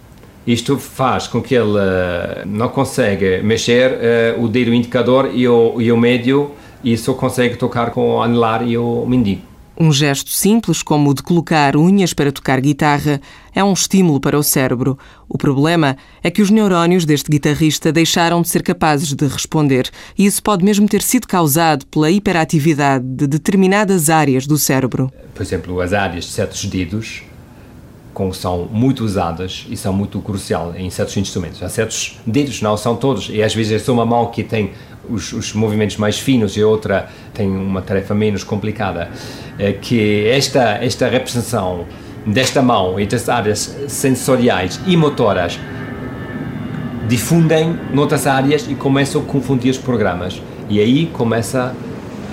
isto 0.46 0.78
faz 0.78 1.28
com 1.28 1.42
que 1.42 1.54
ele 1.54 1.78
uh, 1.78 2.46
não 2.46 2.70
consegue 2.70 3.42
mexer 3.44 3.92
uh, 4.38 4.44
o 4.44 4.48
dedo 4.48 4.74
indicador 4.74 5.30
e 5.34 5.48
o, 5.48 5.80
e 5.80 5.92
o 5.92 5.98
médio 5.98 6.52
e 6.84 6.98
só 6.98 7.13
consegue 7.13 7.56
tocar 7.56 7.91
com 7.91 8.15
o 8.15 8.22
anelar 8.22 8.67
e 8.67 8.78
o 8.78 9.06
mindinho. 9.06 9.52
Um 9.78 9.91
gesto 9.91 10.30
simples, 10.30 10.84
como 10.84 11.10
o 11.10 11.13
de 11.13 11.24
colocar 11.24 11.76
unhas 11.76 12.13
para 12.13 12.32
tocar 12.32 12.62
guitarra, 12.62 13.20
é 13.56 13.63
um 13.63 13.74
estímulo 13.74 14.20
para 14.20 14.38
o 14.38 14.44
cérebro. 14.44 14.96
O 15.28 15.38
problema 15.38 15.98
é 16.22 16.30
que 16.30 16.41
os 16.41 16.52
neurónios 16.52 17.04
deste 17.04 17.32
guitarrista 17.32 17.91
deixaram 17.91 18.41
de 18.41 18.50
ser 18.50 18.62
capazes 18.62 19.13
de 19.13 19.26
responder, 19.26 19.89
e 20.17 20.26
isso 20.26 20.44
pode 20.44 20.63
mesmo 20.63 20.88
ter 20.88 21.02
sido 21.02 21.26
causado 21.26 21.86
pela 21.88 22.12
hiperatividade 22.12 23.04
de 23.04 23.26
determinadas 23.26 24.10
áreas 24.10 24.46
do 24.46 24.58
cérebro. 24.58 25.12
Por 25.34 25.41
exemplo, 25.41 25.82
as 25.82 25.94
áreas 25.94 26.26
de 26.26 26.32
certos 26.32 26.65
dedos 26.65 27.24
como 28.13 28.34
são 28.34 28.67
muito 28.72 29.04
usadas 29.04 29.65
e 29.70 29.78
são 29.78 29.94
muito 29.94 30.20
crucial 30.22 30.74
em 30.76 30.89
certos 30.89 31.15
instrumentos. 31.17 31.63
Há 31.63 31.70
certos 31.70 32.20
dedos, 32.26 32.62
não 32.62 32.76
são 32.76 32.96
todos, 32.96 33.30
e 33.30 33.41
às 33.41 33.56
vezes 33.56 33.72
é 33.72 33.80
só 33.80 33.94
uma 33.94 34.06
mão 34.06 34.28
que 34.28 34.44
tem 34.44 34.72
os, 35.10 35.34
os 35.34 35.54
movimentos 35.54 35.98
mais 35.98 36.20
finos 36.20 36.56
e 36.56 36.64
outra 36.64 37.10
tem 37.34 37.50
uma 37.50 37.82
tarefa 37.82 38.14
menos 38.14 38.44
complicada. 38.44 39.10
É 39.58 39.74
que 39.74 40.28
esta, 40.28 40.80
esta 40.82 41.08
representação 41.08 41.86
desta 42.26 42.62
mão 42.62 43.00
e 43.00 43.06
das 43.06 43.28
áreas 43.30 43.76
sensoriais 43.88 44.80
e 44.86 44.96
motoras 44.96 45.60
difundem 47.08 47.78
noutras 47.94 48.28
áreas 48.28 48.68
e 48.70 48.76
começam 48.76 49.22
a 49.22 49.26
confundir 49.26 49.72
os 49.72 49.78
programas. 49.78 50.42
E 50.70 50.80
aí 50.80 51.08
começa 51.08 51.76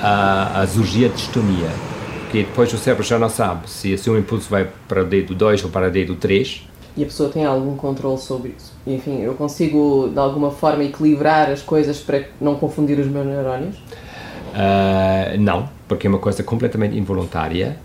a, 0.01 0.63
a 0.63 0.67
surgir 0.67 1.07
a 1.07 1.09
distonia 1.09 1.89
porque 2.29 2.43
depois 2.43 2.71
o 2.75 2.77
cérebro 2.77 3.03
já 3.03 3.19
não 3.19 3.31
sabe 3.31 3.71
se, 3.71 3.97
se 3.97 4.11
um 4.11 4.19
impulso 4.19 4.51
vai 4.51 4.69
para 4.87 5.03
o 5.03 5.07
dedo 5.07 5.35
2 5.35 5.65
ou 5.65 5.71
para 5.71 5.89
o 5.89 5.91
dedo 5.91 6.15
3. 6.15 6.63
E 6.95 7.03
a 7.03 7.07
pessoa 7.07 7.31
tem 7.31 7.47
algum 7.47 7.75
controle 7.75 8.19
sobre 8.19 8.55
isso? 8.57 8.75
Enfim, 8.95 9.21
eu 9.21 9.35
consigo 9.35 10.09
de 10.13 10.19
alguma 10.19 10.51
forma 10.51 10.83
equilibrar 10.83 11.51
as 11.51 11.61
coisas 11.61 11.99
para 11.99 12.25
não 12.41 12.55
confundir 12.55 12.99
os 12.99 13.07
meus 13.07 13.27
neurónios? 13.27 13.77
Uh, 13.77 15.39
não, 15.39 15.69
porque 15.87 16.07
é 16.07 16.11
uma 16.11 16.19
coisa 16.19 16.43
completamente 16.43 16.97
involuntária. 16.97 17.77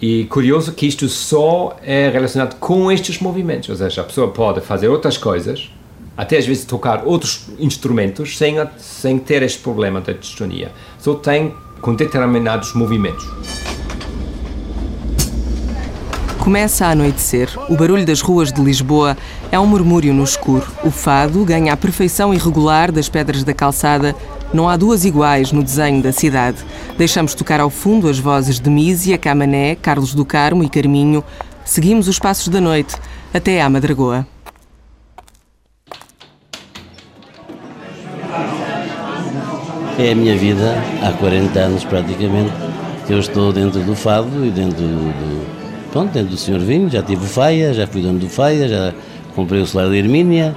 E 0.00 0.24
curioso 0.26 0.72
que 0.72 0.86
isto 0.86 1.08
só 1.08 1.76
é 1.82 2.08
relacionado 2.10 2.56
com 2.60 2.92
estes 2.92 3.18
movimentos, 3.18 3.68
ou 3.70 3.76
seja, 3.76 4.02
a 4.02 4.04
pessoa 4.04 4.28
pode 4.28 4.60
fazer 4.60 4.88
outras 4.88 5.16
coisas, 5.16 5.70
até 6.16 6.36
às 6.36 6.46
vezes 6.46 6.64
tocar 6.64 7.04
outros 7.04 7.48
instrumentos 7.58 8.38
sem, 8.38 8.56
sem 8.78 9.18
ter 9.18 9.42
este 9.42 9.58
problema 9.58 10.00
da 10.00 10.12
distonia. 10.12 10.70
Só 10.98 11.14
tem 11.14 11.54
com 11.80 11.94
determinados 11.94 12.72
movimentos. 12.74 13.26
Começa 16.46 16.86
a 16.86 16.90
anoitecer. 16.90 17.50
O 17.68 17.76
barulho 17.76 18.06
das 18.06 18.20
ruas 18.20 18.52
de 18.52 18.62
Lisboa 18.62 19.16
é 19.50 19.58
um 19.58 19.66
murmúrio 19.66 20.14
no 20.14 20.22
escuro. 20.22 20.64
O 20.84 20.92
fado 20.92 21.44
ganha 21.44 21.72
a 21.72 21.76
perfeição 21.76 22.32
irregular 22.32 22.92
das 22.92 23.08
pedras 23.08 23.42
da 23.42 23.52
calçada. 23.52 24.14
Não 24.54 24.68
há 24.68 24.76
duas 24.76 25.04
iguais 25.04 25.50
no 25.50 25.60
desenho 25.60 26.00
da 26.00 26.12
cidade. 26.12 26.58
Deixamos 26.96 27.34
tocar 27.34 27.58
ao 27.58 27.68
fundo 27.68 28.08
as 28.08 28.20
vozes 28.20 28.60
de 28.60 28.70
Mísia, 28.70 29.18
Camané, 29.18 29.74
Carlos 29.74 30.14
do 30.14 30.24
Carmo 30.24 30.62
e 30.62 30.68
Carminho. 30.68 31.24
Seguimos 31.64 32.06
os 32.06 32.20
passos 32.20 32.46
da 32.46 32.60
noite 32.60 32.94
até 33.34 33.60
à 33.60 33.68
Madragoa. 33.68 34.24
É 39.98 40.12
a 40.12 40.14
minha 40.14 40.38
vida 40.38 40.76
há 41.02 41.10
40 41.10 41.58
anos 41.58 41.82
praticamente 41.82 42.52
que 43.04 43.12
eu 43.12 43.18
estou 43.18 43.52
dentro 43.52 43.80
do 43.80 43.96
fado 43.96 44.46
e 44.46 44.50
dentro 44.50 44.80
do, 44.80 45.65
dentro 46.04 46.30
do 46.30 46.36
Senhor 46.36 46.60
Vinho, 46.60 46.90
já 46.90 47.02
tive 47.02 47.24
o 47.24 47.28
Faia, 47.28 47.72
já 47.72 47.86
fui 47.86 48.02
dono 48.02 48.18
do 48.18 48.28
Faia, 48.28 48.68
já 48.68 48.92
comprei 49.34 49.60
o 49.60 49.66
celular 49.66 49.90
da 49.90 49.96
Hermínia, 49.96 50.54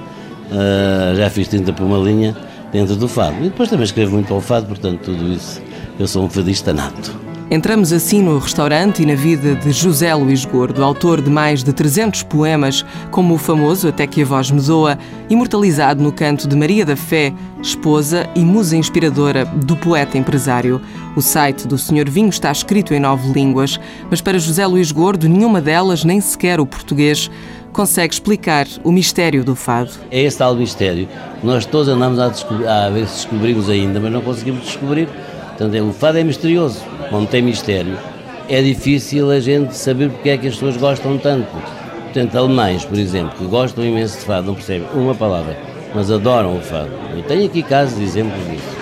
uh, 0.50 1.16
já 1.16 1.30
fiz 1.30 1.48
tinta 1.48 1.72
por 1.72 1.84
uma 1.84 1.98
linha 1.98 2.36
dentro 2.72 2.96
do 2.96 3.08
fado. 3.08 3.36
E 3.40 3.44
depois 3.44 3.68
também 3.68 3.84
escrevo 3.84 4.12
muito 4.12 4.26
para 4.26 4.36
o 4.36 4.40
fado, 4.40 4.66
portanto, 4.66 5.00
tudo 5.04 5.32
isso, 5.32 5.60
eu 5.98 6.06
sou 6.06 6.24
um 6.24 6.28
fadista 6.28 6.72
nato. 6.72 7.29
Entramos 7.52 7.92
assim 7.92 8.22
no 8.22 8.38
restaurante 8.38 9.02
e 9.02 9.06
na 9.06 9.16
vida 9.16 9.56
de 9.56 9.72
José 9.72 10.14
Luís 10.14 10.44
Gordo, 10.44 10.84
autor 10.84 11.20
de 11.20 11.28
mais 11.28 11.64
de 11.64 11.72
300 11.72 12.22
poemas, 12.22 12.84
como 13.10 13.34
o 13.34 13.38
famoso 13.38 13.88
Até 13.88 14.06
que 14.06 14.22
a 14.22 14.24
Voz 14.24 14.52
Me 14.52 14.60
Doa, 14.60 14.96
imortalizado 15.28 16.00
no 16.00 16.12
canto 16.12 16.46
de 16.46 16.54
Maria 16.54 16.86
da 16.86 16.94
Fé, 16.94 17.32
esposa 17.60 18.30
e 18.36 18.44
musa 18.44 18.76
inspiradora 18.76 19.44
do 19.44 19.74
poeta 19.74 20.16
empresário. 20.16 20.80
O 21.16 21.20
site 21.20 21.66
do 21.66 21.76
Senhor 21.76 22.08
Vinho 22.08 22.28
está 22.28 22.52
escrito 22.52 22.94
em 22.94 23.00
nove 23.00 23.32
línguas, 23.32 23.80
mas 24.08 24.20
para 24.20 24.38
José 24.38 24.64
Luís 24.64 24.92
Gordo, 24.92 25.28
nenhuma 25.28 25.60
delas, 25.60 26.04
nem 26.04 26.20
sequer 26.20 26.60
o 26.60 26.66
português, 26.66 27.28
consegue 27.72 28.14
explicar 28.14 28.68
o 28.84 28.92
mistério 28.92 29.42
do 29.42 29.56
fado. 29.56 29.90
É 30.08 30.22
esse 30.22 30.38
tal 30.38 30.54
mistério. 30.54 31.08
Nós 31.42 31.66
todos 31.66 31.88
andamos 31.88 32.20
a, 32.20 32.26
a 32.26 32.90
ver 32.90 33.08
se 33.08 33.26
descobrimos 33.26 33.68
ainda, 33.68 33.98
mas 33.98 34.12
não 34.12 34.20
conseguimos 34.20 34.62
descobrir. 34.64 35.08
Portanto, 35.48 35.74
é, 35.74 35.82
o 35.82 35.92
fado 35.92 36.16
é 36.16 36.22
misterioso 36.22 36.80
como 37.10 37.26
tem 37.26 37.42
mistério, 37.42 37.98
é 38.48 38.62
difícil 38.62 39.30
a 39.30 39.40
gente 39.40 39.76
saber 39.76 40.10
porque 40.10 40.30
é 40.30 40.38
que 40.38 40.46
as 40.46 40.54
pessoas 40.54 40.76
gostam 40.76 41.18
tanto. 41.18 41.48
Portanto, 42.04 42.36
alemães, 42.36 42.84
por 42.84 42.98
exemplo, 42.98 43.36
que 43.36 43.44
gostam 43.44 43.84
imenso 43.84 44.18
de 44.18 44.24
fado, 44.24 44.46
não 44.48 44.54
percebem 44.54 44.88
uma 44.94 45.14
palavra, 45.14 45.56
mas 45.94 46.10
adoram 46.10 46.56
o 46.56 46.60
fado. 46.60 46.90
Eu 47.14 47.22
tenho 47.22 47.46
aqui 47.46 47.62
casos 47.62 47.98
de 47.98 48.04
exemplos 48.04 48.44
disso. 48.48 48.80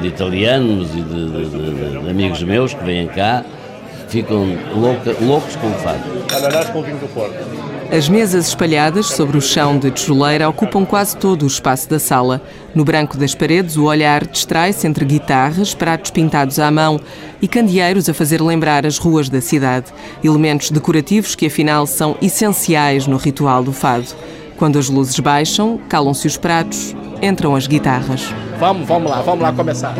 De 0.00 0.06
italianos 0.06 0.90
e 0.94 1.00
de, 1.00 1.30
de, 1.30 1.48
de, 1.48 2.00
de 2.02 2.10
amigos 2.10 2.42
meus 2.42 2.74
que 2.74 2.84
vêm 2.84 3.06
cá, 3.08 3.44
ficam 4.08 4.46
louca, 4.74 5.16
loucos 5.20 5.56
com 5.56 5.68
o 5.68 5.74
fado. 5.74 6.02
Ananás 6.34 6.68
com 6.70 6.82
vinho 6.82 6.98
do 6.98 7.08
Porto. 7.14 7.69
As 7.92 8.08
mesas 8.08 8.46
espalhadas 8.46 9.06
sobre 9.06 9.36
o 9.36 9.42
chão 9.42 9.76
de 9.76 9.90
tijoleira 9.90 10.48
ocupam 10.48 10.84
quase 10.84 11.16
todo 11.16 11.42
o 11.42 11.48
espaço 11.48 11.90
da 11.90 11.98
sala. 11.98 12.40
No 12.72 12.84
branco 12.84 13.16
das 13.16 13.34
paredes, 13.34 13.76
o 13.76 13.86
olhar 13.86 14.24
distrai-se 14.24 14.86
entre 14.86 15.04
guitarras, 15.04 15.74
pratos 15.74 16.12
pintados 16.12 16.60
à 16.60 16.70
mão 16.70 17.00
e 17.42 17.48
candeeiros 17.48 18.08
a 18.08 18.14
fazer 18.14 18.40
lembrar 18.40 18.86
as 18.86 18.96
ruas 18.96 19.28
da 19.28 19.40
cidade. 19.40 19.86
Elementos 20.22 20.70
decorativos 20.70 21.34
que, 21.34 21.46
afinal, 21.46 21.84
são 21.84 22.16
essenciais 22.22 23.08
no 23.08 23.16
ritual 23.16 23.64
do 23.64 23.72
fado. 23.72 24.06
Quando 24.56 24.78
as 24.78 24.88
luzes 24.88 25.18
baixam, 25.18 25.80
calam-se 25.88 26.28
os 26.28 26.36
pratos, 26.36 26.94
entram 27.20 27.56
as 27.56 27.66
guitarras. 27.66 28.32
Vamos, 28.60 28.86
vamos 28.86 29.10
lá, 29.10 29.20
vamos 29.20 29.42
lá 29.42 29.52
começar. 29.52 29.96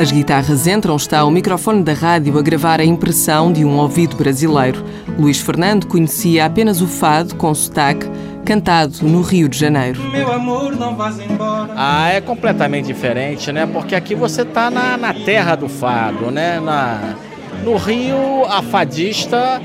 As 0.00 0.10
guitarras 0.10 0.66
entram, 0.66 0.96
está 0.96 1.22
o 1.26 1.30
microfone 1.30 1.82
da 1.82 1.92
rádio 1.92 2.38
a 2.38 2.42
gravar 2.42 2.80
a 2.80 2.84
impressão 2.84 3.52
de 3.52 3.66
um 3.66 3.76
ouvido 3.76 4.16
brasileiro. 4.16 4.82
Luís 5.20 5.38
Fernando 5.38 5.86
conhecia 5.86 6.46
apenas 6.46 6.80
o 6.80 6.86
fado 6.86 7.34
com 7.34 7.54
sotaque, 7.54 8.06
cantado 8.42 8.94
no 9.02 9.20
Rio 9.20 9.50
de 9.50 9.58
Janeiro. 9.58 10.00
Meu 10.10 10.32
amor, 10.32 10.74
não 10.74 10.96
vás 10.96 11.20
embora. 11.20 11.70
Ah, 11.76 12.08
é 12.08 12.22
completamente 12.22 12.86
diferente, 12.86 13.52
né? 13.52 13.66
Porque 13.66 13.94
aqui 13.94 14.14
você 14.14 14.46
tá 14.46 14.70
na, 14.70 14.96
na 14.96 15.12
terra 15.12 15.56
do 15.56 15.68
fado, 15.68 16.30
né? 16.30 16.58
Na, 16.58 17.16
no 17.62 17.76
Rio, 17.76 18.46
a 18.48 18.62
fadista 18.62 19.60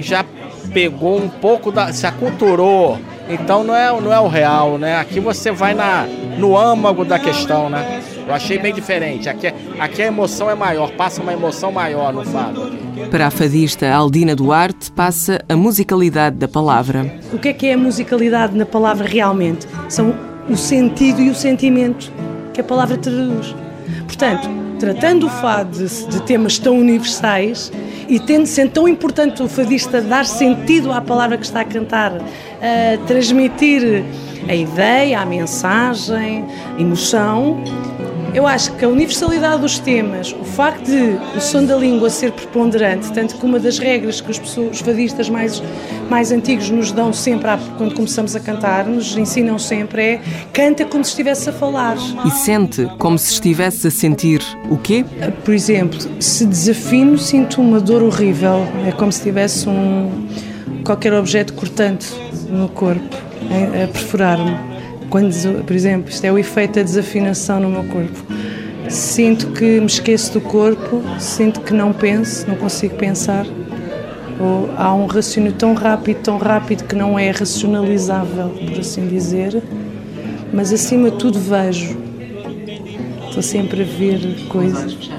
já 0.00 0.22
pegou 0.70 1.16
um 1.16 1.30
pouco 1.30 1.72
da. 1.72 1.90
se 1.94 2.06
aculturou. 2.06 2.98
Então 3.26 3.64
não 3.64 3.74
é, 3.74 3.98
não 3.98 4.12
é 4.12 4.20
o 4.20 4.28
real, 4.28 4.76
né? 4.76 4.98
Aqui 4.98 5.18
você 5.18 5.50
vai 5.50 5.72
na, 5.72 6.04
no 6.36 6.58
âmago 6.58 7.06
da 7.06 7.18
questão, 7.18 7.70
né? 7.70 8.02
Eu 8.30 8.34
achei 8.36 8.58
bem 8.58 8.72
diferente. 8.72 9.28
Aqui, 9.28 9.48
é, 9.48 9.54
aqui 9.80 10.02
a 10.02 10.06
emoção 10.06 10.48
é 10.48 10.54
maior, 10.54 10.92
passa 10.92 11.20
uma 11.20 11.32
emoção 11.32 11.72
maior 11.72 12.12
no 12.12 12.24
fado. 12.24 12.70
Para 13.10 13.26
a 13.26 13.30
fadista 13.30 13.90
Aldina 13.90 14.36
Duarte, 14.36 14.88
passa 14.92 15.44
a 15.48 15.56
musicalidade 15.56 16.36
da 16.36 16.46
palavra. 16.46 17.12
O 17.32 17.38
que 17.40 17.48
é 17.48 17.52
que 17.52 17.66
é 17.66 17.72
a 17.72 17.76
musicalidade 17.76 18.56
na 18.56 18.64
palavra 18.64 19.04
realmente? 19.04 19.66
São 19.88 20.14
o 20.48 20.56
sentido 20.56 21.20
e 21.20 21.28
o 21.28 21.34
sentimento 21.34 22.12
que 22.54 22.60
a 22.60 22.64
palavra 22.64 22.96
traduz. 22.96 23.52
Portanto, 24.06 24.48
tratando 24.78 25.26
o 25.26 25.28
fado 25.28 25.84
de, 25.84 26.06
de 26.06 26.22
temas 26.22 26.56
tão 26.56 26.78
universais 26.78 27.72
e 28.08 28.20
tendo 28.20 28.46
sendo 28.46 28.70
tão 28.70 28.86
importante 28.86 29.42
o 29.42 29.48
fadista 29.48 30.00
dar 30.00 30.24
sentido 30.24 30.92
à 30.92 31.00
palavra 31.00 31.36
que 31.36 31.44
está 31.44 31.62
a 31.62 31.64
cantar, 31.64 32.12
a 32.12 33.06
transmitir 33.08 34.04
a 34.48 34.54
ideia, 34.54 35.20
a 35.20 35.26
mensagem, 35.26 36.44
a 36.76 36.80
emoção, 36.80 37.62
Eu 38.32 38.46
acho 38.46 38.72
que 38.76 38.84
a 38.84 38.88
universalidade 38.88 39.60
dos 39.60 39.78
temas, 39.80 40.32
o 40.32 40.44
facto 40.44 40.84
de 40.86 41.18
o 41.36 41.40
som 41.40 41.64
da 41.64 41.76
língua 41.76 42.08
ser 42.08 42.30
preponderante, 42.30 43.12
tanto 43.12 43.34
que 43.34 43.44
uma 43.44 43.58
das 43.58 43.78
regras 43.78 44.20
que 44.20 44.30
os, 44.30 44.38
pessoas, 44.38 44.76
os 44.76 44.80
fadistas 44.80 45.28
mais, 45.28 45.60
mais 46.08 46.30
antigos 46.30 46.70
nos 46.70 46.92
dão 46.92 47.12
sempre 47.12 47.50
quando 47.76 47.94
começamos 47.94 48.36
a 48.36 48.40
cantar, 48.40 48.86
nos 48.86 49.16
ensinam 49.16 49.58
sempre, 49.58 50.02
é 50.02 50.20
canta 50.52 50.84
como 50.84 51.04
se 51.04 51.10
estivesse 51.10 51.50
a 51.50 51.52
falar. 51.52 51.96
E 52.24 52.30
sente 52.30 52.88
como 52.98 53.18
se 53.18 53.32
estivesse 53.32 53.88
a 53.88 53.90
sentir 53.90 54.40
o 54.70 54.76
quê? 54.76 55.04
Por 55.44 55.52
exemplo, 55.52 55.98
se 56.20 56.46
desafino, 56.46 57.18
sinto 57.18 57.60
uma 57.60 57.80
dor 57.80 58.02
horrível. 58.02 58.64
É 58.86 58.92
como 58.92 59.10
se 59.10 59.22
tivesse 59.22 59.68
um 59.68 60.28
qualquer 60.84 61.12
objeto 61.14 61.52
cortante 61.54 62.08
no 62.48 62.68
corpo, 62.68 63.16
a 63.82 63.86
perfurar-me. 63.88 64.69
Quando, 65.10 65.64
por 65.64 65.74
exemplo, 65.74 66.08
isto 66.08 66.24
é 66.24 66.32
o 66.32 66.38
efeito 66.38 66.76
da 66.76 66.82
desafinação 66.82 67.58
no 67.58 67.68
meu 67.68 67.84
corpo. 67.84 68.24
Sinto 68.88 69.48
que 69.48 69.80
me 69.80 69.86
esqueço 69.86 70.32
do 70.32 70.40
corpo, 70.40 71.02
sinto 71.18 71.60
que 71.60 71.74
não 71.74 71.92
penso, 71.92 72.48
não 72.48 72.54
consigo 72.54 72.94
pensar. 72.94 73.44
Ou 74.38 74.70
há 74.76 74.94
um 74.94 75.06
raciocínio 75.06 75.52
tão 75.52 75.74
rápido, 75.74 76.22
tão 76.22 76.38
rápido 76.38 76.84
que 76.84 76.94
não 76.94 77.18
é 77.18 77.30
racionalizável, 77.30 78.50
por 78.50 78.78
assim 78.78 79.08
dizer. 79.08 79.60
Mas 80.52 80.72
acima 80.72 81.10
de 81.10 81.18
tudo 81.18 81.38
vejo. 81.40 81.98
Estou 83.26 83.42
sempre 83.42 83.82
a 83.82 83.84
ver 83.84 84.46
coisas. 84.48 85.10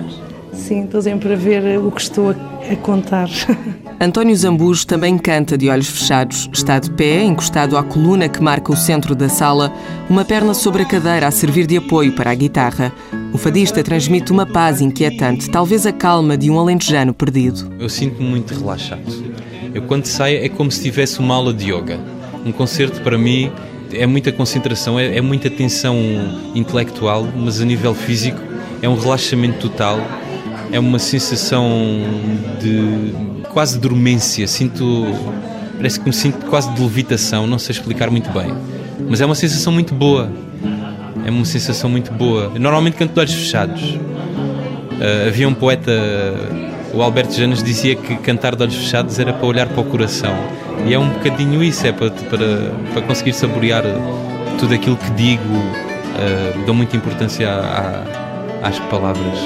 Sim, 0.72 0.86
estou 0.86 1.02
sempre 1.02 1.34
a 1.34 1.36
ver 1.36 1.78
o 1.80 1.92
que 1.92 2.00
estou 2.00 2.30
a, 2.30 2.72
a 2.72 2.76
contar. 2.78 3.28
António 4.00 4.34
Zambujo 4.34 4.88
também 4.88 5.18
canta 5.18 5.58
de 5.58 5.68
olhos 5.68 5.90
fechados. 5.90 6.50
Está 6.54 6.80
de 6.80 6.90
pé, 6.92 7.26
encostado 7.26 7.76
à 7.76 7.84
coluna 7.84 8.30
que 8.30 8.42
marca 8.42 8.72
o 8.72 8.76
centro 8.78 9.14
da 9.14 9.28
sala, 9.28 9.70
uma 10.10 10.24
perna 10.24 10.54
sobre 10.54 10.84
a 10.84 10.86
cadeira 10.86 11.28
a 11.28 11.32
servir 11.32 11.68
de 11.68 11.76
apoio 11.76 12.14
para 12.14 12.32
a 12.32 12.34
guitarra. 12.34 12.94
O 13.34 13.38
fadista 13.38 13.84
transmite 13.84 14.32
uma 14.32 14.46
paz 14.46 14.80
inquietante, 14.80 15.50
talvez 15.50 15.86
a 15.86 15.92
calma 15.92 16.38
de 16.38 16.50
um 16.50 16.58
alentejano 16.58 17.14
perdido. 17.14 17.70
Eu 17.78 17.90
sinto-me 17.90 18.30
muito 18.30 18.54
relaxado. 18.54 19.12
Eu 19.74 19.82
quando 19.82 20.06
saio 20.06 20.42
é 20.42 20.48
como 20.48 20.72
se 20.72 20.82
tivesse 20.82 21.20
uma 21.20 21.36
aula 21.36 21.54
de 21.54 21.70
yoga. 21.70 22.00
Um 22.46 22.54
concerto 22.54 23.02
para 23.02 23.18
mim 23.18 23.52
é 23.92 24.06
muita 24.06 24.32
concentração, 24.32 24.98
é, 24.98 25.18
é 25.18 25.22
muita 25.22 25.50
tensão 25.50 25.98
intelectual, 26.56 27.28
mas 27.36 27.60
a 27.60 27.66
nível 27.66 27.94
físico 27.94 28.40
é 28.82 28.88
um 28.88 28.96
relaxamento 28.96 29.60
total. 29.68 30.00
É 30.72 30.80
uma 30.80 31.00
sensação 31.00 31.68
de 32.60 33.14
quase 33.50 33.78
dormência, 33.78 34.48
sinto. 34.48 35.06
Parece 35.76 36.00
que 36.00 36.06
me 36.06 36.14
sinto 36.14 36.46
quase 36.46 36.72
de 36.74 36.82
levitação, 36.82 37.48
não 37.48 37.60
sei 37.60 37.74
explicar 37.74 38.10
muito 38.10 38.30
bem. 38.30 38.54
Mas 39.10 39.20
é 39.20 39.26
uma 39.26 39.36
sensação 39.36 39.74
muito 39.74 39.94
boa. 39.94 40.32
É 41.26 41.30
uma 41.30 41.46
sensação 41.46 41.90
muito 41.90 42.12
boa. 42.12 42.52
Eu 42.54 42.60
normalmente 42.60 42.98
canto 42.98 43.14
de 43.14 43.20
olhos 43.20 43.34
fechados. 43.34 43.82
Uh, 43.82 45.28
havia 45.28 45.48
um 45.48 45.54
poeta, 45.54 45.92
o 46.94 47.02
Alberto 47.02 47.34
Janes, 47.34 47.64
dizia 47.64 47.96
que 47.96 48.16
cantar 48.18 48.56
de 48.56 48.64
olhos 48.64 48.76
fechados 48.76 49.20
era 49.20 49.34
para 49.34 49.46
olhar 49.46 49.68
para 49.68 49.82
o 49.82 49.84
coração. 49.84 50.36
E 50.86 50.94
é 50.94 51.00
um 51.00 51.10
bocadinho 51.10 51.64
isso, 51.64 51.86
é 51.86 51.92
para, 51.92 52.10
para, 52.10 52.72
para 52.94 53.02
conseguir 53.02 53.34
saborear 53.34 53.84
tudo 54.58 54.74
aquilo 54.74 54.96
que 54.96 55.12
digo. 55.12 55.44
Uh, 55.44 56.66
dou 56.66 56.76
muita 56.76 56.96
importância 56.96 57.50
à, 57.50 58.04
à, 58.64 58.68
às 58.68 58.80
palavras. 58.80 59.40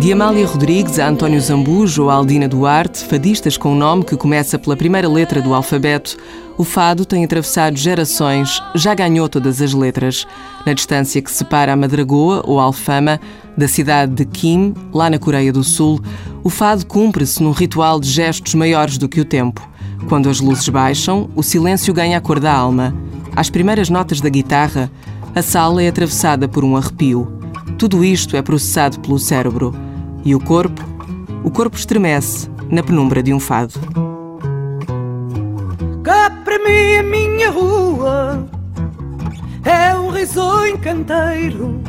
De 0.00 0.12
Amália 0.12 0.46
Rodrigues 0.46 0.98
a 0.98 1.08
António 1.08 1.40
Zambujo 1.40 2.04
ou 2.04 2.10
Aldina 2.10 2.48
Duarte, 2.48 3.04
fadistas 3.04 3.56
com 3.56 3.72
um 3.72 3.76
nome 3.76 4.04
que 4.04 4.16
começa 4.16 4.58
pela 4.58 4.76
primeira 4.76 5.08
letra 5.08 5.42
do 5.42 5.52
alfabeto, 5.52 6.16
o 6.56 6.64
fado 6.64 7.04
tem 7.04 7.24
atravessado 7.24 7.76
gerações, 7.76 8.62
já 8.74 8.94
ganhou 8.94 9.28
todas 9.28 9.60
as 9.60 9.74
letras. 9.74 10.26
Na 10.64 10.72
distância 10.72 11.20
que 11.20 11.30
separa 11.30 11.72
a 11.72 11.76
Madragoa, 11.76 12.42
ou 12.46 12.58
Alfama, 12.58 13.20
da 13.56 13.68
cidade 13.68 14.12
de 14.14 14.24
Kim, 14.24 14.72
lá 14.94 15.10
na 15.10 15.18
Coreia 15.18 15.52
do 15.52 15.62
Sul, 15.62 16.00
o 16.42 16.48
fado 16.48 16.86
cumpre-se 16.86 17.42
num 17.42 17.52
ritual 17.52 18.00
de 18.00 18.08
gestos 18.08 18.54
maiores 18.54 18.98
do 18.98 19.08
que 19.08 19.20
o 19.20 19.24
tempo. 19.24 19.68
Quando 20.08 20.30
as 20.30 20.40
luzes 20.40 20.68
baixam, 20.68 21.28
o 21.36 21.42
silêncio 21.42 21.92
ganha 21.92 22.18
a 22.18 22.20
cor 22.20 22.40
da 22.40 22.52
alma. 22.52 22.94
Às 23.34 23.50
primeiras 23.50 23.88
notas 23.88 24.20
da 24.20 24.28
guitarra, 24.28 24.90
a 25.34 25.42
sala 25.42 25.82
é 25.82 25.88
atravessada 25.88 26.48
por 26.48 26.64
um 26.64 26.76
arrepio. 26.76 27.32
Tudo 27.78 28.04
isto 28.04 28.36
é 28.36 28.42
processado 28.42 28.98
pelo 29.00 29.18
cérebro. 29.18 29.74
E 30.24 30.34
o 30.34 30.40
corpo? 30.40 30.84
O 31.44 31.50
corpo 31.50 31.76
estremece 31.76 32.50
na 32.70 32.82
penumbra 32.82 33.22
de 33.22 33.32
um 33.32 33.40
fado. 33.40 33.74
Cá 36.02 36.30
para 36.44 36.58
mim 36.58 36.96
a 36.96 37.02
minha 37.02 37.50
rua 37.50 38.48
é 39.64 39.94
um 39.94 40.10
risonho 40.10 40.78
canteiro. 40.78 41.80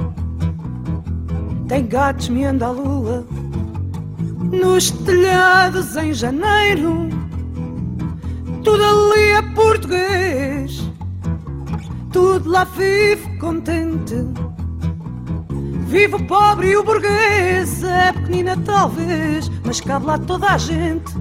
Tem 1.68 1.86
gatos 1.86 2.30
me 2.30 2.46
anda 2.46 2.68
a 2.68 2.72
lua 2.72 3.26
nos 4.52 4.92
telhados 4.92 5.96
em 5.96 6.14
janeiro. 6.14 7.10
Tudo 8.64 8.84
ali 8.84 9.32
é 9.32 9.42
português, 9.54 10.29
tudo 12.40 12.52
lá 12.52 12.64
vive 12.64 13.38
contente. 13.38 14.16
Vive 15.88 16.16
o 16.16 16.28
pobre 16.28 16.70
e 16.70 16.78
o 16.78 16.84
burguês, 16.84 17.84
é 17.84 18.12
pequenina 18.14 18.56
talvez, 18.66 19.50
mas 19.66 19.82
cabe 19.82 20.06
lá 20.06 20.18
toda 20.18 20.48
a 20.48 20.58
gente. 20.58 21.14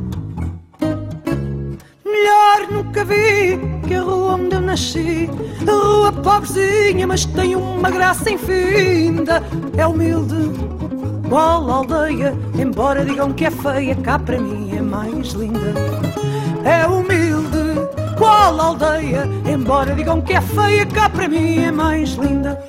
Melhor 2.05 2.71
nunca 2.71 3.05
vi 3.05 3.59
que 3.87 3.95
a 3.95 4.03
rua 4.03 4.35
onde 4.35 4.55
eu 4.55 4.61
nasci, 4.61 5.31
a 5.67 5.73
rua 5.73 6.13
pobrezinha, 6.13 7.07
mas 7.07 7.25
tem 7.25 7.57
uma 7.57 7.91
graça 7.91 8.31
infinda. 8.31 9.43
É 9.77 9.87
humilde, 9.87 10.51
qual 11.29 11.71
aldeia, 11.71 12.37
embora 12.55 13.05
digam 13.05 13.33
que 13.33 13.47
é 13.47 13.51
feia, 13.51 13.95
cá 13.97 14.19
para 14.19 14.39
mim 14.39 14.77
é 14.77 14.83
mais 14.83 15.29
linda. 15.29 15.75
É 16.65 16.87
humilde, 16.87 17.28
qual 18.29 18.61
aldeia, 18.61 19.27
embora 19.51 19.95
digam 19.95 20.21
que 20.21 20.35
é 20.35 20.41
feia, 20.43 20.85
cá 20.85 21.09
para 21.09 21.27
mim 21.27 21.65
é 21.65 21.73
mais 21.73 22.11
linda. 22.11 22.63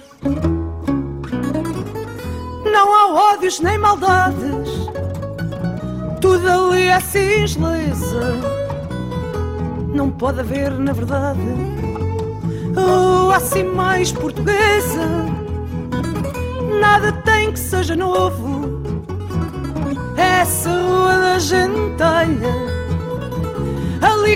Não 2.63 2.95
há 2.95 3.33
ódios 3.33 3.59
nem 3.59 3.77
maldades, 3.77 4.69
tudo 6.21 6.49
ali 6.49 6.83
é 6.83 6.99
singeleza. 7.01 8.37
Não 9.93 10.09
pode 10.09 10.39
haver, 10.39 10.71
na 10.71 10.93
verdade, 10.93 11.41
oh, 12.77 13.29
assim 13.31 13.63
mais 13.63 14.13
portuguesa. 14.13 15.09
Nada 16.79 17.11
tem 17.11 17.51
que 17.51 17.59
seja 17.59 17.97
novo. 17.97 18.79
Essa 20.15 20.69
rua 20.69 21.17
da 21.17 21.39
gentalha, 21.39 22.78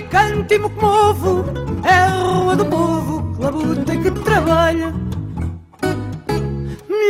canto 0.02 0.54
e 0.54 0.60
me 0.60 0.70
comovo. 0.70 1.46
É 1.84 1.94
a 1.94 2.10
rua 2.10 2.56
do 2.56 2.66
povo 2.66 3.36
que 3.36 3.44
labuta 3.44 3.94
e 3.94 3.98
que 3.98 4.12
trabalha 4.12 4.94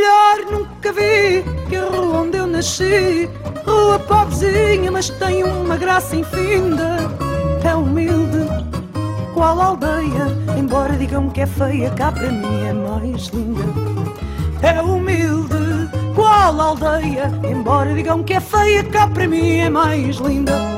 melhor 0.04 0.50
nunca 0.50 0.92
vi 0.92 1.42
que 1.68 1.76
a 1.76 1.84
rua 1.84 2.20
onde 2.20 2.36
eu 2.36 2.46
nasci. 2.46 3.28
Rua 3.66 3.98
pobrezinha, 3.98 4.90
mas 4.92 5.08
tem 5.08 5.42
uma 5.42 5.76
graça 5.76 6.16
infinda. 6.16 6.98
É 7.64 7.74
humilde, 7.74 8.46
qual 9.32 9.58
aldeia, 9.60 10.26
embora 10.58 10.94
digam 10.96 11.30
que 11.30 11.40
é 11.40 11.46
feia, 11.46 11.90
cá 11.90 12.12
para 12.12 12.30
mim 12.30 12.66
é 12.66 12.72
mais 12.74 13.28
linda. 13.28 13.64
É 14.62 14.80
humilde, 14.82 15.90
qual 16.14 16.60
aldeia, 16.60 17.32
embora 17.50 17.94
digam 17.94 18.22
que 18.22 18.34
é 18.34 18.40
feia, 18.40 18.84
cá 18.84 19.06
para 19.06 19.26
mim 19.26 19.58
é 19.58 19.70
mais 19.70 20.16
linda. 20.16 20.73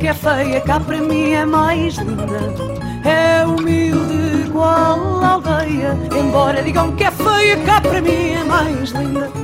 Que 0.00 0.08
é 0.08 0.14
feia, 0.14 0.60
cá 0.62 0.80
para 0.80 0.98
mim 0.98 1.32
é 1.32 1.44
mais 1.44 1.96
linda. 1.98 2.54
É 3.04 3.46
humilde 3.46 4.46
igual 4.46 5.22
a 5.22 5.28
aldeia, 5.32 5.96
embora 6.18 6.62
digam 6.62 6.96
que 6.96 7.04
é 7.04 7.10
feia, 7.10 7.56
cá 7.66 7.82
para 7.82 8.00
mim 8.00 8.30
é 8.32 8.42
mais 8.44 8.90
linda. 8.92 9.39